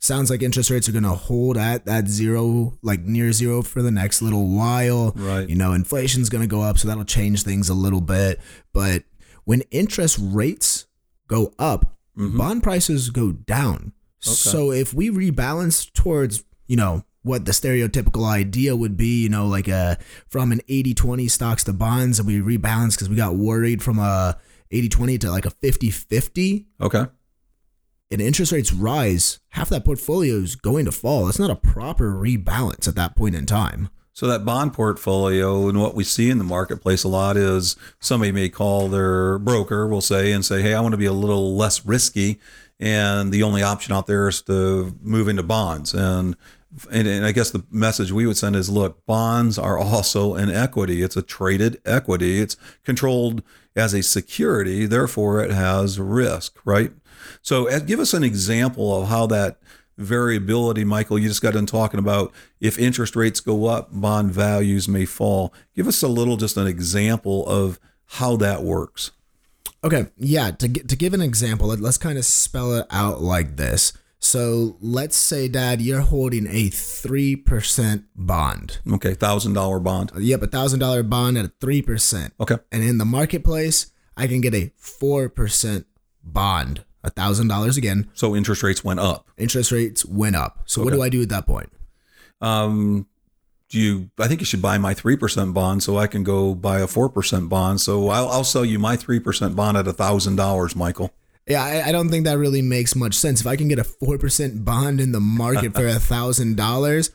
sounds 0.00 0.28
like 0.28 0.42
interest 0.42 0.70
rates 0.70 0.88
are 0.88 0.92
going 0.92 1.04
to 1.04 1.10
hold 1.10 1.56
at 1.56 1.86
that 1.86 2.08
zero, 2.08 2.76
like 2.82 3.00
near 3.02 3.30
zero 3.32 3.62
for 3.62 3.80
the 3.80 3.92
next 3.92 4.20
little 4.22 4.48
while. 4.48 5.12
Right. 5.14 5.48
You 5.48 5.54
know, 5.54 5.72
inflation's 5.72 6.28
going 6.28 6.42
to 6.42 6.48
go 6.48 6.62
up, 6.62 6.78
so 6.78 6.88
that'll 6.88 7.04
change 7.04 7.42
things 7.44 7.68
a 7.68 7.74
little 7.74 8.00
bit. 8.00 8.40
But 8.72 9.04
when 9.44 9.60
interest 9.70 10.18
rates 10.20 10.86
go 11.28 11.54
up, 11.58 11.90
Mm-hmm. 12.16 12.38
bond 12.38 12.62
prices 12.62 13.10
go 13.10 13.32
down. 13.32 13.92
Okay. 14.24 14.30
So 14.34 14.70
if 14.70 14.94
we 14.94 15.10
rebalance 15.10 15.92
towards, 15.92 16.44
you 16.68 16.76
know, 16.76 17.02
what 17.24 17.44
the 17.46 17.52
stereotypical 17.52 18.24
idea 18.30 18.76
would 18.76 18.96
be, 18.96 19.22
you 19.24 19.28
know, 19.28 19.46
like 19.48 19.66
a 19.66 19.98
from 20.28 20.52
an 20.52 20.60
80-20 20.68 21.28
stocks 21.28 21.64
to 21.64 21.72
bonds 21.72 22.18
and 22.20 22.28
we 22.28 22.38
rebalance 22.40 22.92
because 22.92 23.08
we 23.08 23.16
got 23.16 23.34
worried 23.34 23.82
from 23.82 23.98
a 23.98 24.38
80-20 24.72 25.20
to 25.22 25.30
like 25.30 25.46
a 25.46 25.50
50-50 25.50 26.66
Okay. 26.80 27.06
and 28.10 28.20
interest 28.20 28.52
rates 28.52 28.72
rise, 28.72 29.40
half 29.48 29.68
that 29.70 29.84
portfolio 29.84 30.34
is 30.36 30.54
going 30.54 30.84
to 30.84 30.92
fall. 30.92 31.28
It's 31.28 31.38
not 31.38 31.50
a 31.50 31.56
proper 31.56 32.12
rebalance 32.12 32.86
at 32.86 32.94
that 32.94 33.16
point 33.16 33.34
in 33.34 33.46
time. 33.46 33.88
So 34.12 34.28
that 34.28 34.44
bond 34.44 34.72
portfolio 34.74 35.68
and 35.68 35.80
what 35.80 35.96
we 35.96 36.04
see 36.04 36.30
in 36.30 36.38
the 36.38 36.44
marketplace 36.44 37.02
a 37.02 37.08
lot 37.08 37.36
is 37.36 37.74
somebody 37.98 38.30
may 38.30 38.48
call 38.48 38.88
their 38.88 39.38
broker, 39.40 39.88
we'll 39.88 40.00
say, 40.02 40.30
and 40.30 40.44
say, 40.44 40.62
"Hey, 40.62 40.72
I 40.74 40.80
want 40.80 40.92
to 40.92 40.98
be 40.98 41.06
a 41.06 41.12
little 41.12 41.56
less 41.56 41.84
risky, 41.84 42.38
and 42.78 43.32
the 43.32 43.42
only 43.42 43.64
option 43.64 43.92
out 43.92 44.06
there 44.06 44.28
is 44.28 44.40
to 44.42 44.94
move 45.02 45.26
into 45.26 45.42
bonds." 45.42 45.92
And 45.94 46.36
and, 46.90 47.06
and 47.06 47.24
I 47.24 47.32
guess 47.32 47.50
the 47.50 47.64
message 47.70 48.12
we 48.12 48.26
would 48.26 48.36
send 48.36 48.56
is, 48.56 48.68
look, 48.68 49.04
bonds 49.06 49.58
are 49.58 49.78
also 49.78 50.34
an 50.34 50.50
equity. 50.50 51.02
It's 51.02 51.16
a 51.16 51.22
traded 51.22 51.80
equity. 51.84 52.40
It's 52.40 52.56
controlled 52.84 53.42
as 53.76 53.94
a 53.94 54.02
security, 54.02 54.86
therefore 54.86 55.42
it 55.42 55.50
has 55.50 55.98
risk, 55.98 56.58
right? 56.64 56.92
So, 57.42 57.68
uh, 57.68 57.80
give 57.80 58.00
us 58.00 58.14
an 58.14 58.22
example 58.22 59.02
of 59.02 59.08
how 59.08 59.26
that 59.26 59.58
variability, 59.96 60.84
Michael. 60.84 61.18
You 61.18 61.28
just 61.28 61.42
got 61.42 61.54
done 61.54 61.66
talking 61.66 61.98
about 62.00 62.32
if 62.60 62.78
interest 62.78 63.16
rates 63.16 63.40
go 63.40 63.66
up, 63.66 63.88
bond 63.92 64.32
values 64.32 64.88
may 64.88 65.04
fall. 65.04 65.52
Give 65.74 65.86
us 65.86 66.02
a 66.02 66.08
little, 66.08 66.36
just 66.36 66.56
an 66.56 66.66
example 66.66 67.46
of 67.46 67.78
how 68.06 68.36
that 68.36 68.62
works. 68.62 69.12
Okay, 69.82 70.06
yeah. 70.16 70.50
To 70.50 70.68
to 70.68 70.96
give 70.96 71.12
an 71.14 71.20
example, 71.20 71.68
let, 71.68 71.80
let's 71.80 71.98
kind 71.98 72.16
of 72.16 72.24
spell 72.24 72.72
it 72.74 72.86
out 72.90 73.20
like 73.20 73.56
this. 73.56 73.92
So 74.24 74.76
let's 74.80 75.16
say, 75.16 75.48
Dad, 75.48 75.82
you're 75.82 76.00
holding 76.00 76.46
a 76.46 76.68
three 76.70 77.36
percent 77.36 78.04
bond. 78.16 78.78
Okay, 78.94 79.14
thousand 79.14 79.52
dollar 79.52 79.78
bond. 79.78 80.12
Yep, 80.16 80.42
a 80.42 80.46
thousand 80.46 80.80
dollar 80.80 81.02
bond 81.02 81.36
at 81.36 81.44
a 81.44 81.52
three 81.60 81.82
percent. 81.82 82.32
Okay, 82.40 82.56
And 82.72 82.82
in 82.82 82.98
the 82.98 83.04
marketplace, 83.04 83.92
I 84.16 84.26
can 84.26 84.40
get 84.40 84.54
a 84.54 84.72
four 84.76 85.28
percent 85.28 85.86
bond. 86.22 86.84
A 87.02 87.10
thousand 87.10 87.48
dollars 87.48 87.76
again. 87.76 88.10
so 88.14 88.34
interest 88.34 88.62
rates 88.62 88.82
went 88.82 88.98
up. 88.98 89.28
Interest 89.36 89.70
rates 89.70 90.06
went 90.06 90.36
up. 90.36 90.62
So 90.64 90.82
what 90.82 90.94
do 90.94 91.02
I 91.02 91.10
do 91.10 91.20
at 91.20 91.28
that 91.28 91.46
point? 91.46 91.70
Um, 92.40 93.06
do 93.68 93.78
you? 93.78 94.10
I 94.18 94.26
think 94.26 94.40
you 94.40 94.46
should 94.46 94.62
buy 94.62 94.78
my 94.78 94.94
three 94.94 95.16
percent 95.16 95.52
bond 95.52 95.82
so 95.82 95.98
I 95.98 96.06
can 96.06 96.24
go 96.24 96.54
buy 96.54 96.80
a 96.80 96.86
four 96.86 97.10
percent 97.10 97.50
bond. 97.50 97.82
So 97.82 98.08
I'll, 98.08 98.28
I'll 98.28 98.44
sell 98.44 98.64
you 98.64 98.78
my 98.78 98.96
three 98.96 99.20
percent 99.20 99.54
bond 99.54 99.76
at 99.76 99.86
a 99.86 99.92
thousand 99.92 100.36
dollars, 100.36 100.74
Michael. 100.74 101.12
Yeah, 101.46 101.62
I, 101.62 101.88
I 101.88 101.92
don't 101.92 102.08
think 102.08 102.24
that 102.24 102.38
really 102.38 102.62
makes 102.62 102.96
much 102.96 103.14
sense. 103.14 103.40
If 103.40 103.46
I 103.46 103.56
can 103.56 103.68
get 103.68 103.78
a 103.78 103.84
four 103.84 104.16
percent 104.18 104.64
bond 104.64 105.00
in 105.00 105.12
the 105.12 105.20
market 105.20 105.74
for 105.74 105.86
a 105.86 105.98
thousand 105.98 106.56
dollars, 106.56 107.10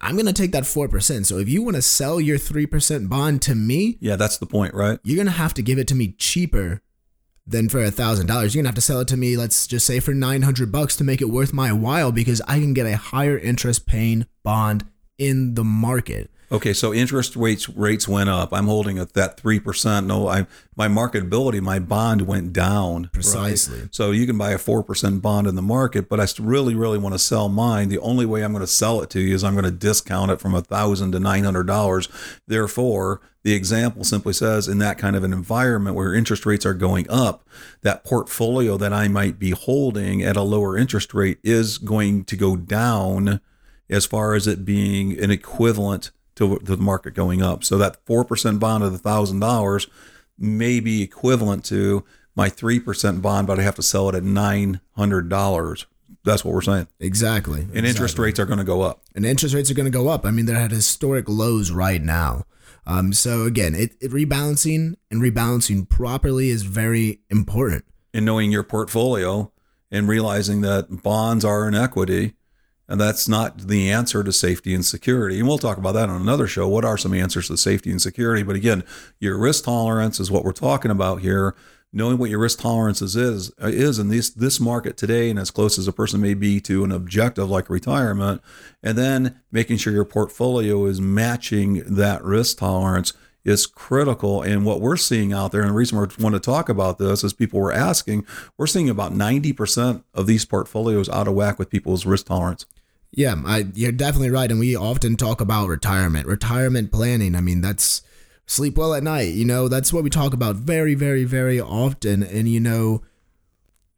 I'm 0.00 0.16
gonna 0.16 0.32
take 0.32 0.52
that 0.52 0.66
four 0.66 0.88
percent. 0.88 1.26
So 1.26 1.38
if 1.38 1.48
you 1.48 1.62
want 1.62 1.76
to 1.76 1.82
sell 1.82 2.20
your 2.20 2.38
three 2.38 2.66
percent 2.66 3.08
bond 3.08 3.42
to 3.42 3.54
me, 3.54 3.98
Yeah, 4.00 4.16
that's 4.16 4.38
the 4.38 4.46
point, 4.46 4.74
right? 4.74 4.98
you're 5.02 5.16
gonna 5.16 5.30
have 5.32 5.54
to 5.54 5.62
give 5.62 5.78
it 5.78 5.88
to 5.88 5.94
me 5.94 6.14
cheaper 6.18 6.80
than 7.44 7.68
for 7.68 7.82
a 7.82 7.90
thousand 7.90 8.26
dollars. 8.26 8.54
You're 8.54 8.62
gonna 8.62 8.68
have 8.68 8.76
to 8.76 8.80
sell 8.80 9.00
it 9.00 9.08
to 9.08 9.16
me, 9.16 9.36
let's 9.36 9.66
just 9.66 9.84
say 9.84 9.98
for 9.98 10.14
nine 10.14 10.42
hundred 10.42 10.70
bucks 10.70 10.94
to 10.96 11.04
make 11.04 11.20
it 11.20 11.24
worth 11.30 11.52
my 11.52 11.72
while 11.72 12.12
because 12.12 12.40
I 12.46 12.60
can 12.60 12.74
get 12.74 12.86
a 12.86 12.96
higher 12.96 13.36
interest 13.36 13.84
paying 13.86 14.26
bond 14.44 14.84
in 15.18 15.54
the 15.54 15.64
market. 15.64 16.30
Okay, 16.52 16.74
so 16.74 16.92
interest 16.92 17.34
rates 17.34 17.66
rates 17.70 18.06
went 18.06 18.28
up. 18.28 18.52
I'm 18.52 18.66
holding 18.66 18.98
at 18.98 19.14
that 19.14 19.38
three 19.38 19.58
percent. 19.58 20.06
No, 20.06 20.28
I 20.28 20.46
my 20.76 20.86
marketability, 20.86 21.62
my 21.62 21.78
bond 21.78 22.22
went 22.22 22.52
down. 22.52 23.04
right? 23.04 23.12
Precisely. 23.12 23.88
So 23.90 24.10
you 24.10 24.26
can 24.26 24.36
buy 24.36 24.50
a 24.50 24.58
four 24.58 24.82
percent 24.84 25.22
bond 25.22 25.46
in 25.46 25.54
the 25.54 25.62
market, 25.62 26.10
but 26.10 26.20
I 26.20 26.26
really, 26.38 26.74
really 26.74 26.98
want 26.98 27.14
to 27.14 27.18
sell 27.18 27.48
mine. 27.48 27.88
The 27.88 27.98
only 28.00 28.26
way 28.26 28.44
I'm 28.44 28.52
going 28.52 28.60
to 28.60 28.66
sell 28.66 29.00
it 29.00 29.08
to 29.10 29.20
you 29.20 29.34
is 29.34 29.42
I'm 29.42 29.54
going 29.54 29.64
to 29.64 29.70
discount 29.70 30.30
it 30.30 30.40
from 30.40 30.54
a 30.54 30.60
thousand 30.60 31.12
to 31.12 31.20
nine 31.20 31.44
hundred 31.44 31.66
dollars. 31.66 32.08
Therefore, 32.46 33.22
the 33.44 33.54
example 33.54 34.04
simply 34.04 34.34
says, 34.34 34.68
in 34.68 34.78
that 34.78 34.98
kind 34.98 35.16
of 35.16 35.24
an 35.24 35.32
environment 35.32 35.96
where 35.96 36.14
interest 36.14 36.44
rates 36.44 36.66
are 36.66 36.74
going 36.74 37.08
up, 37.08 37.48
that 37.80 38.04
portfolio 38.04 38.76
that 38.76 38.92
I 38.92 39.08
might 39.08 39.38
be 39.38 39.50
holding 39.50 40.22
at 40.22 40.36
a 40.36 40.42
lower 40.42 40.76
interest 40.76 41.14
rate 41.14 41.38
is 41.42 41.78
going 41.78 42.24
to 42.26 42.36
go 42.36 42.56
down 42.56 43.40
as 43.88 44.04
far 44.04 44.34
as 44.34 44.46
it 44.46 44.64
being 44.66 45.18
an 45.18 45.30
equivalent 45.30 46.10
to, 46.36 46.58
to 46.58 46.76
the 46.76 46.82
market 46.82 47.14
going 47.14 47.42
up. 47.42 47.64
So 47.64 47.78
that 47.78 48.04
4% 48.06 48.58
bond 48.58 48.84
of 48.84 48.92
the 48.92 49.08
$1,000 49.08 49.88
may 50.38 50.80
be 50.80 51.02
equivalent 51.02 51.64
to 51.66 52.04
my 52.34 52.48
3% 52.48 53.22
bond, 53.22 53.46
but 53.46 53.58
I 53.58 53.62
have 53.62 53.74
to 53.76 53.82
sell 53.82 54.08
it 54.08 54.14
at 54.14 54.22
$900. 54.22 55.86
That's 56.24 56.44
what 56.44 56.54
we're 56.54 56.62
saying. 56.62 56.88
Exactly. 57.00 57.66
And 57.74 57.86
interest 57.86 58.18
rates 58.18 58.38
are 58.38 58.46
going 58.46 58.58
to 58.58 58.64
go 58.64 58.82
up. 58.82 59.02
and 59.14 59.26
interest 59.26 59.54
rates 59.54 59.70
are 59.70 59.74
going 59.74 59.90
to 59.90 59.90
go 59.90 60.08
up. 60.08 60.24
I 60.24 60.30
mean, 60.30 60.46
they're 60.46 60.56
at 60.56 60.70
historic 60.70 61.28
lows 61.28 61.70
right 61.70 62.00
now. 62.00 62.44
Um, 62.86 63.12
so 63.12 63.44
again, 63.44 63.74
it, 63.74 63.92
it 64.00 64.10
rebalancing 64.10 64.94
and 65.10 65.22
rebalancing 65.22 65.88
properly 65.88 66.48
is 66.48 66.62
very 66.62 67.20
important. 67.30 67.84
And 68.14 68.24
knowing 68.24 68.50
your 68.50 68.64
portfolio 68.64 69.52
and 69.90 70.08
realizing 70.08 70.62
that 70.62 71.02
bonds 71.02 71.44
are 71.44 71.66
an 71.66 71.74
equity, 71.74 72.34
and 72.92 73.00
that's 73.00 73.26
not 73.26 73.56
the 73.68 73.90
answer 73.90 74.22
to 74.22 74.30
safety 74.30 74.74
and 74.74 74.84
security. 74.84 75.38
And 75.38 75.48
we'll 75.48 75.56
talk 75.56 75.78
about 75.78 75.92
that 75.92 76.10
on 76.10 76.20
another 76.20 76.46
show. 76.46 76.68
What 76.68 76.84
are 76.84 76.98
some 76.98 77.14
answers 77.14 77.48
to 77.48 77.56
safety 77.56 77.90
and 77.90 78.02
security? 78.02 78.42
But 78.42 78.54
again, 78.54 78.84
your 79.18 79.38
risk 79.38 79.64
tolerance 79.64 80.20
is 80.20 80.30
what 80.30 80.44
we're 80.44 80.52
talking 80.52 80.90
about 80.90 81.22
here. 81.22 81.56
Knowing 81.90 82.18
what 82.18 82.28
your 82.28 82.38
risk 82.38 82.60
tolerances 82.60 83.16
is 83.16 83.50
is 83.58 83.98
in 83.98 84.08
this 84.08 84.28
this 84.28 84.60
market 84.60 84.98
today, 84.98 85.30
and 85.30 85.38
as 85.38 85.50
close 85.50 85.78
as 85.78 85.88
a 85.88 85.92
person 85.92 86.20
may 86.20 86.34
be 86.34 86.60
to 86.60 86.84
an 86.84 86.92
objective 86.92 87.48
like 87.48 87.70
retirement, 87.70 88.42
and 88.82 88.98
then 88.98 89.40
making 89.50 89.78
sure 89.78 89.94
your 89.94 90.04
portfolio 90.04 90.84
is 90.84 91.00
matching 91.00 91.82
that 91.86 92.22
risk 92.22 92.58
tolerance 92.58 93.14
is 93.42 93.66
critical. 93.66 94.42
And 94.42 94.66
what 94.66 94.82
we're 94.82 94.96
seeing 94.98 95.32
out 95.32 95.52
there, 95.52 95.62
and 95.62 95.70
the 95.70 95.74
reason 95.74 95.98
we 95.98 96.06
want 96.22 96.34
to 96.34 96.40
talk 96.40 96.68
about 96.68 96.98
this 96.98 97.24
is 97.24 97.32
people 97.32 97.58
were 97.58 97.72
asking, 97.72 98.26
we're 98.56 98.66
seeing 98.66 98.90
about 98.90 99.12
90% 99.12 100.04
of 100.14 100.26
these 100.26 100.44
portfolios 100.44 101.08
out 101.08 101.26
of 101.26 101.34
whack 101.34 101.58
with 101.58 101.70
people's 101.70 102.06
risk 102.06 102.26
tolerance. 102.26 102.66
Yeah, 103.12 103.36
I, 103.44 103.66
you're 103.74 103.92
definitely 103.92 104.30
right. 104.30 104.50
And 104.50 104.58
we 104.58 104.74
often 104.74 105.16
talk 105.16 105.40
about 105.40 105.68
retirement, 105.68 106.26
retirement 106.26 106.90
planning. 106.90 107.34
I 107.34 107.42
mean, 107.42 107.60
that's 107.60 108.02
sleep 108.46 108.76
well 108.76 108.94
at 108.94 109.02
night. 109.02 109.34
You 109.34 109.44
know, 109.44 109.68
that's 109.68 109.92
what 109.92 110.02
we 110.02 110.10
talk 110.10 110.32
about 110.32 110.56
very, 110.56 110.94
very, 110.94 111.24
very 111.24 111.60
often. 111.60 112.22
And, 112.22 112.48
you 112.48 112.58
know, 112.58 113.02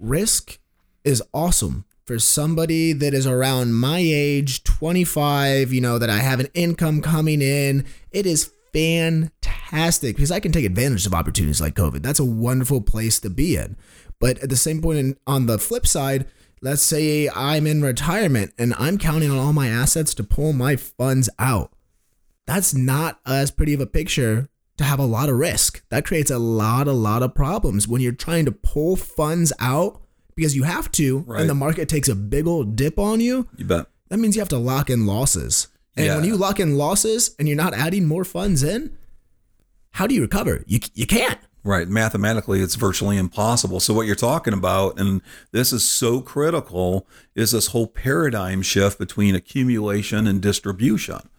risk 0.01 0.59
is 1.05 1.23
awesome 1.33 1.85
for 2.07 2.19
somebody 2.19 2.93
that 2.93 3.15
is 3.15 3.27
around 3.27 3.75
my 3.75 3.99
age, 3.99 4.65
25, 4.65 5.73
you 5.73 5.81
know, 5.81 5.99
that 5.99 6.11
I 6.11 6.19
have 6.19 6.41
an 6.41 6.49
income 6.53 7.01
coming 7.01 7.41
in. 7.41 7.85
It 8.11 8.27
is 8.27 8.53
fantastic 8.73 10.17
because 10.17 10.33
I 10.33 10.41
can 10.41 10.51
take 10.51 10.65
advantage 10.65 11.07
of 11.07 11.15
opportunities 11.15 11.61
like 11.61 11.75
COVID. 11.75 12.03
That's 12.03 12.19
a 12.19 12.25
wonderful 12.25 12.81
place 12.81 13.21
to 13.21 13.31
be 13.31 13.57
in. 13.57 13.77
But 14.19 14.39
at 14.39 14.51
the 14.51 14.57
same 14.57 14.83
point, 14.83 15.19
on 15.27 15.47
the 15.47 15.59
flip 15.59 15.87
side, 15.87 16.27
let's 16.65 16.83
say 16.83 17.29
I'm 17.29 17.67
in 17.67 17.83
retirement 17.83 18.53
and 18.59 18.75
I'm 18.79 18.97
counting 18.99 19.31
on 19.31 19.37
all 19.39 19.53
my 19.53 19.69
assets 19.69 20.15
to 20.15 20.25
pull 20.25 20.53
my 20.55 20.77
funds 20.77 21.29
out. 21.39 21.71
That's 22.47 22.75
not 22.75 23.21
as 23.27 23.51
pretty 23.51 23.75
of 23.75 23.81
a 23.81 23.87
picture 23.87 24.49
to 24.79 24.85
have 24.85 24.99
a 24.99 25.05
lot 25.07 25.29
of 25.29 25.37
risk. 25.37 25.85
That 25.91 26.05
creates 26.07 26.31
a 26.31 26.39
lot, 26.39 26.89
a 26.89 26.93
lot 26.93 27.23
of 27.23 27.35
problems 27.35 27.87
when 27.87 28.01
you're 28.01 28.13
trying 28.13 28.47
to 28.47 28.53
pull 28.53 28.97
funds 28.97 29.53
out 29.61 30.01
because 30.35 30.57
you 30.57 30.65
have 30.65 30.91
to, 30.93 31.19
Right. 31.21 31.43
and 31.43 31.51
the 31.51 31.55
market 31.55 31.89
takes 31.89 32.09
a 32.09 32.15
big 32.17 32.47
old 32.47 32.75
dip 32.77 32.99
on 32.99 33.21
you. 33.21 33.47
You 33.57 33.67
bet. 33.67 33.87
That 34.09 34.19
means 34.19 34.35
you 34.35 34.41
have 34.41 34.49
to 34.49 34.59
lock 34.59 34.91
in 34.91 35.07
losses. 35.07 35.69
And 35.97 36.09
when 36.17 36.25
you 36.25 36.37
lock 36.37 36.59
in 36.59 36.77
losses 36.77 37.37
and 37.39 37.47
you're 37.47 37.57
not 37.57 37.73
adding 37.75 38.05
more 38.07 38.25
funds 38.25 38.63
in, 38.65 38.97
how 39.93 40.07
do 40.09 40.15
you 40.15 40.23
recover? 40.23 40.65
You 40.67 40.81
you 40.95 41.07
can't. 41.07 41.39
Right. 41.67 41.89
Mathematically, 41.89 42.61
it's 42.61 42.75
virtually 42.75 43.17
impossible. 43.17 43.81
So, 43.81 43.95
what 43.95 44.07
you're 44.07 44.15
talking 44.15 44.53
about, 44.53 45.01
and 45.01 45.23
this 45.51 45.73
is 45.73 45.89
so 45.89 46.21
critical, 46.21 47.07
is 47.35 47.53
this 47.53 47.69
whole 47.69 47.87
paradigm 47.87 48.61
shift 48.61 48.99
between 48.99 49.35
accumulation 49.35 50.27
and 50.27 50.43
distribution 50.43 51.31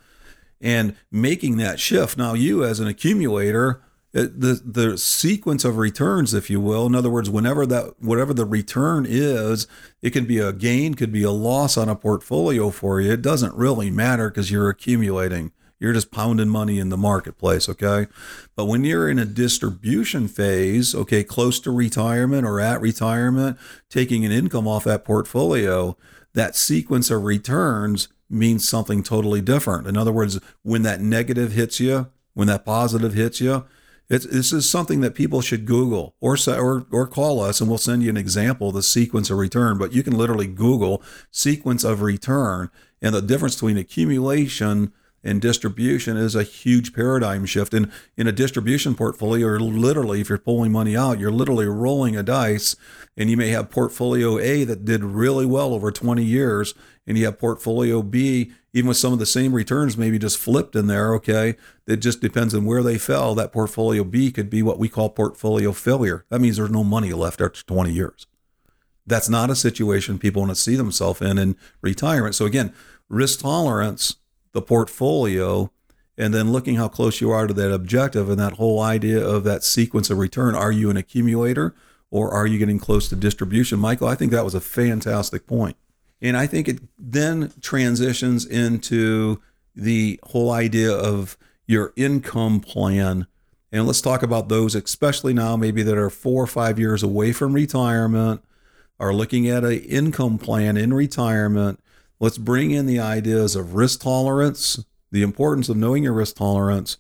and 0.60 0.96
making 1.12 1.58
that 1.58 1.80
shift. 1.80 2.18
Now, 2.18 2.34
you 2.34 2.64
as 2.64 2.80
an 2.80 2.88
accumulator, 2.88 3.84
the 4.14 4.62
the 4.66 4.98
sequence 4.98 5.64
of 5.64 5.78
returns, 5.78 6.34
if 6.34 6.50
you 6.50 6.60
will, 6.60 6.88
in 6.88 6.96
other 6.96 7.10
words, 7.12 7.30
whenever 7.30 7.68
that 7.68 8.02
whatever 8.02 8.34
the 8.34 8.46
return 8.46 9.06
is, 9.08 9.68
it 10.02 10.10
can 10.10 10.26
be 10.26 10.40
a 10.40 10.54
gain, 10.54 10.96
could 10.96 11.12
be 11.12 11.24
a 11.24 11.32
loss 11.32 11.78
on 11.78 11.88
a 11.88 11.96
portfolio 11.96 12.72
for 12.72 13.00
you. 13.00 13.12
It 13.12 13.22
doesn't 13.22 13.54
really 13.54 13.92
matter 13.92 14.30
because 14.30 14.50
you're 14.50 14.70
accumulating. 14.70 15.52
You're 15.80 15.94
just 15.94 16.12
pounding 16.12 16.50
money 16.50 16.80
in 16.80 16.90
the 16.90 16.98
marketplace, 16.98 17.68
okay? 17.68 18.08
But 18.56 18.66
when 18.66 18.84
you're 18.84 19.10
in 19.10 19.20
a 19.20 19.26
distribution 19.26 20.28
phase, 20.28 20.96
okay, 20.96 21.24
close 21.24 21.60
to 21.62 21.72
retirement 21.72 22.46
or 22.46 22.60
at 22.60 22.80
retirement, 22.80 23.58
taking 23.90 24.24
an 24.24 24.32
income 24.32 24.68
off 24.68 24.86
that 24.86 25.04
portfolio, 25.04 25.98
that 26.34 26.56
sequence 26.56 27.10
of 27.12 27.24
returns 27.24 28.08
means 28.30 28.68
something 28.68 29.04
totally 29.04 29.42
different. 29.42 29.88
In 29.88 29.98
other 29.98 30.12
words, 30.12 30.40
when 30.64 30.84
that 30.84 31.02
negative 31.02 31.52
hits 31.52 31.80
you, 31.80 32.08
when 32.34 32.48
that 32.48 32.66
positive 32.66 33.14
hits 33.14 33.42
you, 33.42 33.66
it's, 34.08 34.26
this 34.26 34.54
is 34.54 34.70
something 34.70 35.02
that 35.02 35.16
people 35.16 35.42
should 35.42 35.66
Google 35.66 36.16
or 36.22 36.38
or 36.48 36.86
or 36.92 37.08
call 37.08 37.40
us, 37.40 37.60
and 37.60 37.68
we'll 37.68 37.80
send 37.80 38.04
you 38.04 38.10
an 38.10 38.18
example 38.18 38.72
the 38.72 38.84
sequence 38.84 39.32
of 39.32 39.40
return. 39.40 39.80
But 39.80 39.94
you 39.94 40.04
can 40.04 40.16
literally 40.16 40.46
Google 40.46 41.02
sequence 41.32 41.84
of 41.84 42.04
return, 42.04 42.70
and 43.02 43.16
the 43.16 43.22
difference 43.22 43.56
between 43.56 43.78
accumulation 43.78 44.94
and 45.26 45.42
distribution 45.42 46.16
is 46.16 46.36
a 46.36 46.44
huge 46.44 46.94
paradigm 46.94 47.46
shift. 47.46 47.74
And 47.74 47.92
in 48.16 48.28
a 48.28 48.32
distribution 48.32 48.94
portfolio, 48.94 49.48
you're 49.48 49.60
literally, 49.60 50.22
if 50.22 50.30
you're 50.30 50.38
pulling 50.38 50.72
money 50.72 50.96
out, 50.96 51.20
you're 51.20 51.32
literally 51.32 51.66
rolling 51.66 52.16
a 52.16 52.22
dice, 52.24 52.76
and 53.18 53.30
you 53.30 53.36
may 53.36 53.50
have 53.50 53.72
portfolio 53.72 54.38
A 54.38 54.64
that 54.66 54.86
did 54.86 55.04
really 55.04 55.46
well 55.46 55.74
over 55.74 55.92
20 55.92 56.24
years, 56.24 56.76
and 57.08 57.18
you 57.18 57.26
have 57.26 57.40
portfolio 57.40 58.04
B, 58.04 58.52
even 58.72 58.88
with 58.88 58.98
some 58.98 59.14
of 59.14 59.20
the 59.20 59.26
same 59.26 59.54
returns, 59.54 59.98
maybe 59.98 60.20
just 60.20 60.38
flipped 60.38 60.76
in 60.76 60.86
there. 60.86 61.16
Okay, 61.16 61.56
it 61.88 61.98
just 61.98 62.22
depends 62.22 62.54
on 62.54 62.66
where 62.66 62.84
they 62.84 63.00
fell. 63.00 63.34
That 63.34 63.52
portfolio 63.52 64.04
B 64.04 64.32
could 64.32 64.50
be 64.50 64.62
what 64.62 64.80
we 64.80 64.90
call 64.90 65.10
portfolio 65.10 65.72
failure. 65.72 66.26
That 66.30 66.40
means 66.40 66.58
there's 66.58 66.70
no 66.70 66.84
money 66.84 67.14
left 67.14 67.42
after 67.42 67.64
20 67.64 67.92
years. 67.92 68.28
That's 69.08 69.30
not 69.30 69.50
a 69.50 69.56
situation 69.56 70.20
people 70.20 70.44
want 70.44 70.52
to 70.52 70.56
see 70.56 70.76
themselves 70.76 71.22
in 71.22 71.38
in 71.38 71.56
retirement. 71.82 72.36
So 72.36 72.46
again, 72.46 72.74
risk 73.08 73.42
tolerance, 73.42 74.16
the 74.56 74.62
portfolio, 74.62 75.70
and 76.18 76.34
then 76.34 76.52
looking 76.52 76.76
how 76.76 76.88
close 76.88 77.20
you 77.20 77.30
are 77.30 77.46
to 77.46 77.54
that 77.54 77.74
objective 77.74 78.30
and 78.30 78.40
that 78.40 78.54
whole 78.54 78.82
idea 78.82 79.24
of 79.24 79.44
that 79.44 79.66
sequence 79.66 80.10
of 80.10 80.18
return. 80.18 80.56
Are 80.56 80.72
you 80.72 80.90
an 80.90 80.96
accumulator 80.98 81.76
or 82.10 82.32
are 82.32 82.48
you 82.48 82.58
getting 82.58 82.80
close 82.80 83.10
to 83.10 83.18
distribution? 83.18 83.78
Michael, 83.80 84.08
I 84.08 84.16
think 84.16 84.32
that 84.32 84.46
was 84.46 84.56
a 84.56 84.62
fantastic 84.62 85.46
point. 85.46 85.76
And 86.22 86.38
I 86.38 86.48
think 86.48 86.70
it 86.70 86.80
then 86.98 87.52
transitions 87.60 88.46
into 88.46 89.42
the 89.76 90.22
whole 90.24 90.52
idea 90.52 90.92
of 90.92 91.38
your 91.68 91.92
income 91.98 92.62
plan. 92.62 93.28
And 93.74 93.86
let's 93.86 94.00
talk 94.00 94.24
about 94.24 94.48
those, 94.48 94.74
especially 94.74 95.34
now, 95.34 95.58
maybe 95.58 95.84
that 95.84 95.98
are 95.98 96.10
four 96.10 96.42
or 96.42 96.48
five 96.48 96.80
years 96.80 97.04
away 97.04 97.34
from 97.34 97.52
retirement, 97.52 98.42
are 99.02 99.14
looking 99.14 99.50
at 99.50 99.66
an 99.66 99.80
income 99.80 100.38
plan 100.38 100.78
in 100.78 100.94
retirement. 100.94 101.82
Let's 102.20 102.38
bring 102.38 102.72
in 102.72 102.86
the 102.86 103.00
ideas 103.00 103.56
of 103.56 103.76
risk 103.76 104.02
tolerance, 104.02 104.84
the 105.12 105.22
importance 105.22 105.70
of 105.70 105.78
knowing 105.78 106.04
your 106.04 106.14
risk 106.14 106.38
tolerance, 106.38 106.98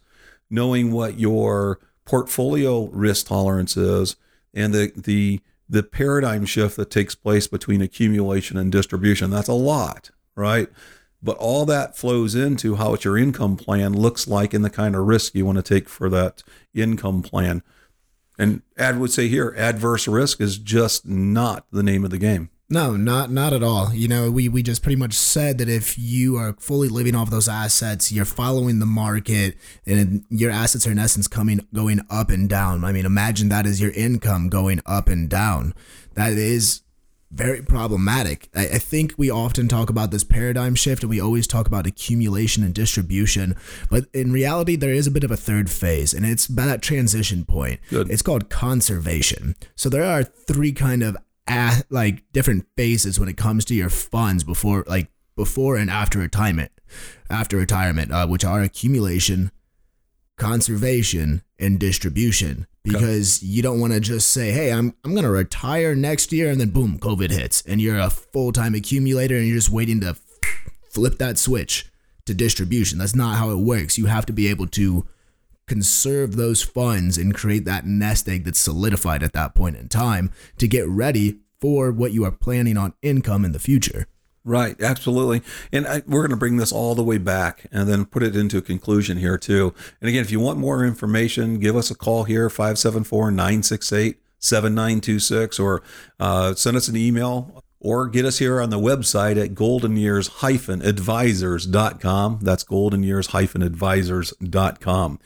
knowing 0.50 0.92
what 0.92 1.20
your 1.20 1.80
portfolio 2.06 2.86
risk 2.88 3.28
tolerance 3.28 3.78
is, 3.78 4.16
and 4.54 4.74
the 4.74 4.92
the 4.96 5.42
the 5.68 5.84
paradigm 5.84 6.46
shift 6.46 6.78
that 6.78 6.92
takes 6.92 7.16
place 7.16 7.48
between 7.48 7.82
accumulation 7.82 8.58
and 8.58 8.72
distribution. 8.72 9.32
That's 9.32 9.48
a 9.48 9.54
lot, 9.54 10.12
right? 10.36 10.70
But 11.24 11.38
all 11.38 11.66
that 11.66 11.98
flows 11.98 12.36
into 12.36 12.76
how 12.76 12.96
your 13.04 13.18
income 13.18 13.58
plan 13.58 13.94
looks 13.94 14.28
like 14.28 14.54
and 14.54 14.64
the 14.64 14.70
kind 14.70 14.96
of 14.96 15.08
risk 15.08 15.34
you 15.34 15.46
want 15.46 15.58
to 15.58 15.64
take 15.64 15.90
for 15.90 16.08
that 16.10 16.44
income 16.74 17.24
plan. 17.24 17.64
And 18.38 18.62
Ad 18.78 19.00
would 19.00 19.12
say 19.12 19.28
here, 19.28 19.56
adverse 19.58 20.08
risk 20.08 20.40
is 20.40 20.58
just 20.58 21.08
not 21.08 21.66
the 21.72 21.82
name 21.82 22.04
of 22.04 22.12
the 22.12 22.18
game. 22.20 22.50
No, 22.68 22.96
not 22.96 23.30
not 23.30 23.54
at 23.54 23.62
all. 23.62 23.94
You 23.94 24.08
know, 24.08 24.32
we 24.32 24.50
we 24.50 24.64
just 24.64 24.82
pretty 24.82 24.96
much 24.96 25.14
said 25.14 25.60
that 25.60 25.70
if 25.70 26.00
you 26.00 26.36
are 26.36 26.56
fully 26.60 26.90
living 26.90 27.14
off 27.16 27.30
those 27.30 27.48
assets, 27.48 28.12
you're 28.12 28.26
following 28.26 28.80
the 28.80 28.88
market, 28.88 29.56
and 29.86 30.26
your 30.30 30.50
assets 30.50 30.88
are 30.88 30.92
in 30.92 30.98
essence 30.98 31.28
coming 31.28 31.60
going 31.74 32.02
up 32.10 32.30
and 32.32 32.50
down. 32.50 32.84
I 32.84 32.92
mean, 32.92 33.06
imagine 33.06 33.50
that 33.50 33.68
is 33.68 33.80
your 33.80 33.92
income 33.92 34.50
going 34.50 34.82
up 34.86 35.10
and 35.10 35.30
down. 35.30 35.76
That 36.16 36.34
is 36.34 36.82
very 37.32 37.62
problematic. 37.62 38.50
I, 38.56 38.62
I 38.62 38.78
think 38.80 39.14
we 39.16 39.30
often 39.30 39.68
talk 39.68 39.92
about 39.92 40.10
this 40.10 40.24
paradigm 40.24 40.74
shift, 40.74 41.04
and 41.04 41.10
we 41.12 41.22
always 41.22 41.46
talk 41.46 41.68
about 41.68 41.86
accumulation 41.86 42.64
and 42.64 42.74
distribution. 42.74 43.56
But 43.92 44.06
in 44.12 44.32
reality, 44.32 44.76
there 44.76 44.94
is 44.94 45.06
a 45.06 45.12
bit 45.12 45.24
of 45.24 45.30
a 45.30 45.38
third 45.38 45.70
phase, 45.70 46.16
and 46.16 46.26
it's 46.26 46.48
by 46.48 46.66
that 46.66 46.82
transition 46.82 47.46
point. 47.46 47.80
Good. 47.92 48.10
It's 48.10 48.24
called 48.24 48.50
conservation. 48.50 49.56
So 49.76 49.88
there 49.88 50.04
are 50.04 50.24
three 50.24 50.72
kind 50.72 51.04
of 51.04 51.16
a 51.48 51.84
like 51.90 52.24
different 52.32 52.68
phases 52.76 53.20
when 53.20 53.30
it 53.30 53.38
comes 53.38 53.66
to 53.66 53.76
your 53.76 53.90
funds 53.90 54.44
before 54.44 54.84
like 54.88 55.10
before 55.36 55.76
and 55.78 55.90
after 55.90 56.20
retirement 56.20 56.72
after 57.30 57.58
retirement 57.58 58.12
uh, 58.12 58.26
which 58.26 58.44
are 58.44 58.62
accumulation 58.62 59.52
conservation 60.38 61.42
and 61.60 61.80
distribution. 61.80 62.68
Because 62.84 63.42
you 63.42 63.64
don't 63.64 63.80
want 63.80 63.94
to 63.94 64.00
just 64.00 64.32
say 64.32 64.52
hey 64.52 64.72
i'm 64.72 64.94
i'm 65.04 65.14
going 65.14 65.24
to 65.24 65.30
retire 65.32 65.96
next 65.96 66.32
year 66.32 66.52
and 66.52 66.62
then 66.62 66.70
boom 66.70 67.00
covid 67.00 67.32
hits 67.32 67.64
and 67.66 67.82
you're 67.82 67.98
a 67.98 68.12
full-time 68.12 68.76
accumulator 68.76 69.36
and 69.36 69.48
you're 69.48 69.56
just 69.56 69.72
waiting 69.72 70.00
to 70.02 70.16
flip 70.92 71.18
that 71.18 71.38
switch 71.38 71.90
to 72.26 72.34
distribution. 72.34 72.98
That's 72.98 73.16
not 73.16 73.38
how 73.38 73.52
it 73.52 73.58
works. 73.58 73.98
You 73.98 74.06
have 74.08 74.26
to 74.28 74.34
be 74.34 74.48
able 74.48 74.68
to 74.68 75.08
conserve 75.68 76.36
those 76.36 76.62
funds 76.62 77.18
and 77.18 77.34
create 77.34 77.66
that 77.66 77.86
nest 77.86 78.28
egg 78.28 78.44
that's 78.46 78.60
solidified 78.60 79.24
at 79.24 79.34
that 79.34 79.56
point 79.56 79.76
in 79.76 79.88
time 79.88 80.32
to 80.58 80.68
get 80.68 80.88
ready 80.88 81.40
for 81.60 81.92
what 81.92 82.12
you 82.12 82.24
are 82.24 82.32
planning 82.32 82.78
on 82.78 82.94
income 83.02 83.46
in 83.46 83.52
the 83.52 83.60
future. 83.60 84.08
Right, 84.44 84.80
absolutely. 84.80 85.42
And 85.72 85.88
I, 85.88 86.04
we're 86.06 86.22
going 86.22 86.30
to 86.30 86.38
bring 86.38 86.58
this 86.58 86.72
all 86.72 86.94
the 86.94 87.04
way 87.04 87.18
back 87.18 87.66
and 87.72 87.90
then 87.90 88.06
put 88.06 88.22
it 88.22 88.36
into 88.36 88.60
a 88.60 88.62
conclusion 88.62 89.18
here, 89.18 89.40
too. 89.40 89.74
And 90.00 90.08
again, 90.08 90.22
if 90.22 90.32
you 90.32 90.40
want 90.40 90.60
more 90.60 90.86
information, 90.86 91.60
give 91.60 91.76
us 91.76 91.90
a 91.90 91.96
call 91.96 92.26
here, 92.26 92.48
574 92.48 93.32
968 93.32 94.20
7926, 94.38 95.60
or 95.60 95.82
uh, 96.20 96.54
send 96.54 96.78
us 96.78 96.88
an 96.88 96.96
email 96.96 97.64
or 97.86 98.08
get 98.08 98.26
us 98.26 98.40
here 98.40 98.60
on 98.60 98.72
the 98.72 98.80
website 98.80 99.40
at 99.40 99.54
goldenyears-advisors.com. 99.54 102.40
That's 102.42 102.64
goldenyears-advisors.com. 102.64 105.20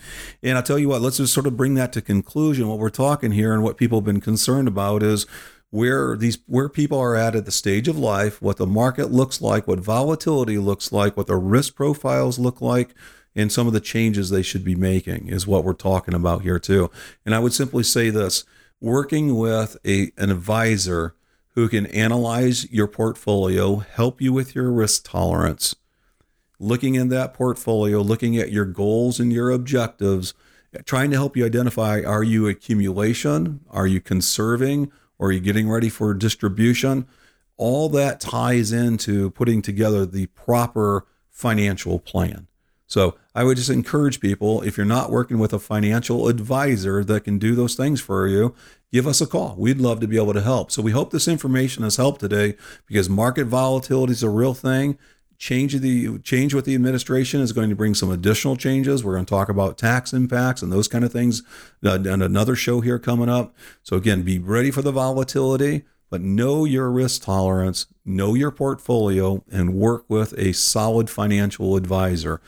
And 0.43 0.57
I'll 0.57 0.63
tell 0.63 0.77
you 0.77 0.89
what, 0.89 1.01
let's 1.01 1.15
just 1.15 1.33
sort 1.33 1.47
of 1.47 1.55
bring 1.55 1.75
that 1.75 1.93
to 1.93 2.01
conclusion. 2.01 2.67
What 2.67 2.79
we're 2.79 2.89
talking 2.89 3.31
here 3.31 3.53
and 3.53 3.63
what 3.63 3.77
people 3.77 3.99
have 3.99 4.05
been 4.05 4.19
concerned 4.19 4.67
about 4.67 5.03
is 5.03 5.25
where 5.69 6.17
these 6.17 6.39
where 6.47 6.67
people 6.67 6.99
are 6.99 7.15
at 7.15 7.33
at 7.33 7.45
the 7.45 7.51
stage 7.51 7.87
of 7.87 7.97
life, 7.97 8.41
what 8.41 8.57
the 8.57 8.67
market 8.67 9.09
looks 9.09 9.41
like, 9.41 9.65
what 9.65 9.79
volatility 9.79 10.57
looks 10.57 10.91
like, 10.91 11.15
what 11.15 11.27
the 11.27 11.37
risk 11.37 11.75
profiles 11.75 12.39
look 12.39 12.59
like, 12.59 12.93
and 13.35 13.53
some 13.53 13.67
of 13.67 13.73
the 13.73 13.79
changes 13.79 14.31
they 14.31 14.41
should 14.41 14.65
be 14.65 14.75
making 14.75 15.29
is 15.29 15.47
what 15.47 15.63
we're 15.63 15.71
talking 15.71 16.13
about 16.13 16.41
here 16.41 16.59
too. 16.59 16.91
And 17.25 17.33
I 17.33 17.39
would 17.39 17.53
simply 17.53 17.83
say 17.83 18.09
this: 18.09 18.43
working 18.81 19.37
with 19.37 19.77
a 19.85 20.11
an 20.17 20.29
advisor 20.29 21.15
who 21.55 21.67
can 21.67 21.85
analyze 21.87 22.69
your 22.71 22.87
portfolio, 22.87 23.77
help 23.77 24.21
you 24.21 24.31
with 24.31 24.55
your 24.55 24.71
risk 24.71 25.09
tolerance, 25.09 25.75
looking 26.59 26.95
in 26.95 27.09
that 27.09 27.33
portfolio, 27.33 28.01
looking 28.01 28.37
at 28.37 28.51
your 28.51 28.65
goals 28.65 29.19
and 29.19 29.33
your 29.33 29.49
objectives, 29.49 30.33
trying 30.85 31.09
to 31.09 31.17
help 31.17 31.35
you 31.35 31.45
identify 31.45 32.01
are 32.01 32.23
you 32.23 32.47
accumulation, 32.47 33.61
are 33.69 33.87
you 33.87 33.99
conserving, 33.99 34.91
or 35.17 35.29
are 35.29 35.31
you 35.31 35.39
getting 35.39 35.69
ready 35.69 35.89
for 35.89 36.13
distribution? 36.13 37.07
All 37.57 37.89
that 37.89 38.19
ties 38.19 38.71
into 38.71 39.31
putting 39.31 39.61
together 39.61 40.05
the 40.05 40.27
proper 40.27 41.05
financial 41.29 41.99
plan. 41.99 42.48
So 42.89 43.15
I 43.35 43.43
would 43.43 43.55
just 43.55 43.69
encourage 43.69 44.19
people 44.19 44.63
if 44.63 44.75
you're 44.75 44.85
not 44.85 45.11
working 45.11 45.37
with 45.37 45.53
a 45.53 45.59
financial 45.59 46.27
advisor 46.27 47.03
that 47.03 47.23
can 47.23 47.37
do 47.37 47.53
those 47.53 47.75
things 47.75 48.01
for 48.01 48.27
you, 48.27 48.55
give 48.91 49.05
us 49.05 49.21
a 49.21 49.27
call. 49.27 49.55
We'd 49.59 49.79
love 49.79 49.99
to 49.99 50.07
be 50.07 50.17
able 50.17 50.33
to 50.33 50.41
help. 50.41 50.71
So 50.71 50.81
we 50.81 50.91
hope 50.91 51.11
this 51.11 51.27
information 51.27 51.83
has 51.83 51.97
helped 51.97 52.19
today 52.19 52.55
because 52.87 53.07
market 53.07 53.45
volatility 53.45 54.13
is 54.13 54.23
a 54.23 54.29
real 54.29 54.55
thing. 54.55 54.97
change 55.37 55.79
the 55.79 56.19
change 56.19 56.53
with 56.53 56.65
the 56.65 56.75
administration 56.75 57.41
is 57.41 57.53
going 57.53 57.69
to 57.69 57.75
bring 57.75 57.95
some 57.95 58.11
additional 58.11 58.57
changes. 58.57 59.03
We're 59.03 59.13
going 59.13 59.25
to 59.25 59.29
talk 59.29 59.49
about 59.49 59.77
tax 59.77 60.11
impacts 60.11 60.61
and 60.61 60.71
those 60.71 60.87
kind 60.87 61.05
of 61.05 61.13
things 61.13 61.43
uh, 61.83 61.93
on 61.95 62.21
another 62.21 62.55
show 62.55 62.81
here 62.81 62.99
coming 62.99 63.29
up. 63.29 63.55
So 63.81 63.95
again, 63.95 64.23
be 64.23 64.37
ready 64.37 64.69
for 64.69 64.81
the 64.81 64.91
volatility, 64.91 65.85
but 66.09 66.21
know 66.21 66.65
your 66.65 66.91
risk 66.91 67.23
tolerance, 67.23 67.85
know 68.03 68.33
your 68.33 68.51
portfolio, 68.51 69.43
and 69.49 69.75
work 69.75 70.03
with 70.09 70.33
a 70.37 70.53
solid 70.53 71.09
financial 71.09 71.77
advisor. 71.77 72.41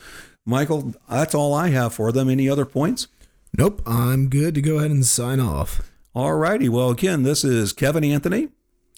Michael, 0.44 0.94
that's 1.08 1.34
all 1.34 1.54
I 1.54 1.68
have 1.68 1.94
for 1.94 2.12
them. 2.12 2.28
Any 2.28 2.48
other 2.48 2.64
points? 2.64 3.08
Nope, 3.56 3.82
I'm 3.86 4.28
good 4.28 4.54
to 4.54 4.62
go 4.62 4.78
ahead 4.78 4.90
and 4.90 5.04
sign 5.04 5.40
off. 5.40 5.90
All 6.14 6.34
righty. 6.34 6.68
Well, 6.68 6.90
again, 6.90 7.22
this 7.22 7.44
is 7.44 7.72
Kevin 7.72 8.04
Anthony 8.04 8.48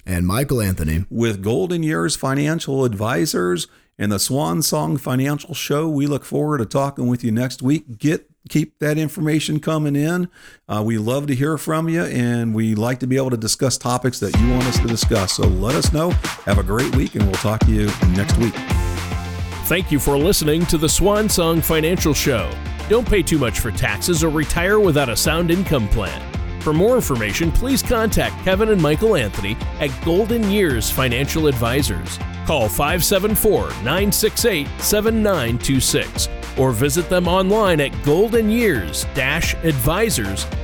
and 0.06 0.26
Michael 0.26 0.60
Anthony 0.60 1.04
with 1.10 1.42
Golden 1.42 1.82
Years 1.82 2.16
Financial 2.16 2.84
Advisors 2.84 3.66
and 3.98 4.10
the 4.10 4.18
Swan 4.18 4.62
Song 4.62 4.96
Financial 4.96 5.54
Show. 5.54 5.88
We 5.88 6.06
look 6.06 6.24
forward 6.24 6.58
to 6.58 6.66
talking 6.66 7.06
with 7.06 7.22
you 7.22 7.30
next 7.30 7.62
week. 7.62 7.98
Get 7.98 8.28
keep 8.48 8.78
that 8.78 8.98
information 8.98 9.58
coming 9.58 9.96
in. 9.96 10.28
Uh, 10.68 10.82
we 10.84 10.98
love 10.98 11.26
to 11.28 11.34
hear 11.34 11.56
from 11.56 11.88
you, 11.88 12.02
and 12.02 12.54
we 12.54 12.74
like 12.74 13.00
to 13.00 13.06
be 13.06 13.16
able 13.16 13.30
to 13.30 13.36
discuss 13.36 13.78
topics 13.78 14.20
that 14.20 14.38
you 14.38 14.50
want 14.50 14.64
us 14.64 14.78
to 14.80 14.86
discuss. 14.86 15.34
So 15.34 15.44
let 15.44 15.74
us 15.74 15.92
know. 15.92 16.10
Have 16.44 16.58
a 16.58 16.64
great 16.64 16.94
week, 16.94 17.14
and 17.14 17.24
we'll 17.24 17.34
talk 17.34 17.60
to 17.60 17.70
you 17.70 17.90
next 18.14 18.36
week. 18.38 18.54
Thank 19.64 19.90
you 19.90 19.98
for 19.98 20.18
listening 20.18 20.66
to 20.66 20.76
the 20.76 20.88
Swan 20.90 21.26
Song 21.26 21.62
Financial 21.62 22.12
Show. 22.12 22.52
Don't 22.90 23.08
pay 23.08 23.22
too 23.22 23.38
much 23.38 23.60
for 23.60 23.70
taxes 23.70 24.22
or 24.22 24.28
retire 24.28 24.78
without 24.78 25.08
a 25.08 25.16
sound 25.16 25.50
income 25.50 25.88
plan. 25.88 26.20
For 26.60 26.74
more 26.74 26.96
information, 26.96 27.50
please 27.50 27.82
contact 27.82 28.44
Kevin 28.44 28.68
and 28.68 28.80
Michael 28.80 29.16
Anthony 29.16 29.56
at 29.80 29.88
Golden 30.04 30.50
Years 30.50 30.90
Financial 30.90 31.46
Advisors. 31.46 32.18
Call 32.44 32.68
574 32.68 33.68
968 33.82 34.68
7926 34.80 36.28
or 36.58 36.72
visit 36.72 37.08
them 37.08 37.26
online 37.26 37.80
at 37.80 37.90
golden 38.04 38.50
goldenyears 38.50 39.06
advisors.com. 39.64 40.63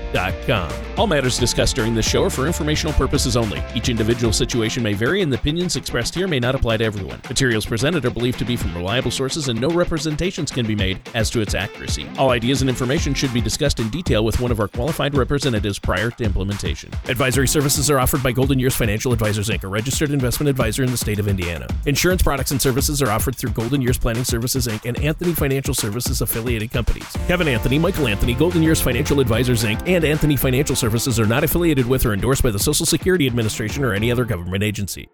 All 0.97 1.07
matters 1.07 1.39
discussed 1.39 1.77
during 1.77 1.95
this 1.95 2.09
show 2.09 2.25
are 2.25 2.31
for 2.31 2.47
informational 2.47 2.93
purposes 2.95 3.37
only. 3.37 3.63
Each 3.75 3.89
individual 3.89 4.33
situation 4.33 4.83
may 4.83 4.93
vary, 4.93 5.23
and 5.23 5.33
the 5.33 5.39
opinions 5.39 5.77
expressed 5.77 6.15
here 6.15 6.29
may 6.29 6.41
not 6.41 6.55
apply 6.55 6.79
to 6.79 6.85
everyone. 6.85 7.21
Materials 7.29 7.65
presented 7.65 8.05
are 8.05 8.11
believed 8.11 8.39
to 8.41 8.45
be 8.45 8.57
from 8.57 8.75
reliable 8.75 9.11
sources, 9.11 9.49
and 9.49 9.61
no 9.61 9.69
representations 9.71 10.51
can 10.51 10.67
be 10.67 10.75
made 10.75 11.01
as 11.15 11.31
to 11.31 11.41
its 11.41 11.55
accuracy. 11.55 12.07
All 12.19 12.31
ideas 12.31 12.61
and 12.61 12.69
information 12.69 13.15
should 13.15 13.33
be 13.33 13.41
discussed 13.41 13.81
in 13.81 13.89
detail 13.89 14.25
with 14.25 14.41
one 14.41 14.51
of 14.51 14.61
our 14.61 14.69
qualified 14.69 15.15
representatives 15.15 15.79
prior 15.79 16.11
to 16.11 16.25
implementation. 16.25 16.91
Advisory 17.09 17.49
services 17.49 17.91
are 17.91 17.99
offered 17.99 18.23
by 18.23 18.33
Golden 18.33 18.59
Years 18.59 18.75
Financial 18.75 19.13
Advisors 19.13 19.49
Inc., 19.49 19.65
a 19.65 19.69
registered 19.69 20.11
investment 20.11 20.51
advisor 20.51 20.83
in 20.83 20.91
the 20.91 20.97
state 20.97 21.19
of 21.19 21.29
Indiana. 21.29 21.67
Insurance 21.87 22.23
products 22.23 22.51
and 22.51 22.61
services 22.61 23.01
are 23.01 23.11
offered 23.11 23.37
through 23.37 23.51
Golden 23.51 23.81
Years 23.81 23.99
Planning 23.99 24.25
Services 24.25 24.67
Inc. 24.67 24.85
and 24.87 24.99
Anthony 25.01 25.33
Financial 25.33 25.73
Services 25.73 26.21
affiliated 26.21 26.71
companies. 26.71 27.07
Kevin 27.27 27.49
Anthony, 27.49 27.79
Michael 27.79 28.09
Anthony, 28.09 28.35
Golden 28.35 28.63
Years 28.63 28.81
Financial 28.81 29.21
Advisors 29.21 29.65
Inc., 29.65 29.81
and 29.89 30.00
and 30.01 30.11
Anthony 30.11 30.35
Financial 30.35 30.75
Services 30.75 31.21
are 31.21 31.27
not 31.27 31.45
affiliated 31.45 31.85
with 31.85 32.07
or 32.07 32.15
endorsed 32.15 32.43
by 32.43 32.51
the 32.51 32.59
Social 32.59 32.87
Security 32.87 33.27
Administration 33.27 33.85
or 33.85 33.93
any 33.93 34.11
other 34.11 34.25
government 34.25 34.63
agency. 34.65 35.11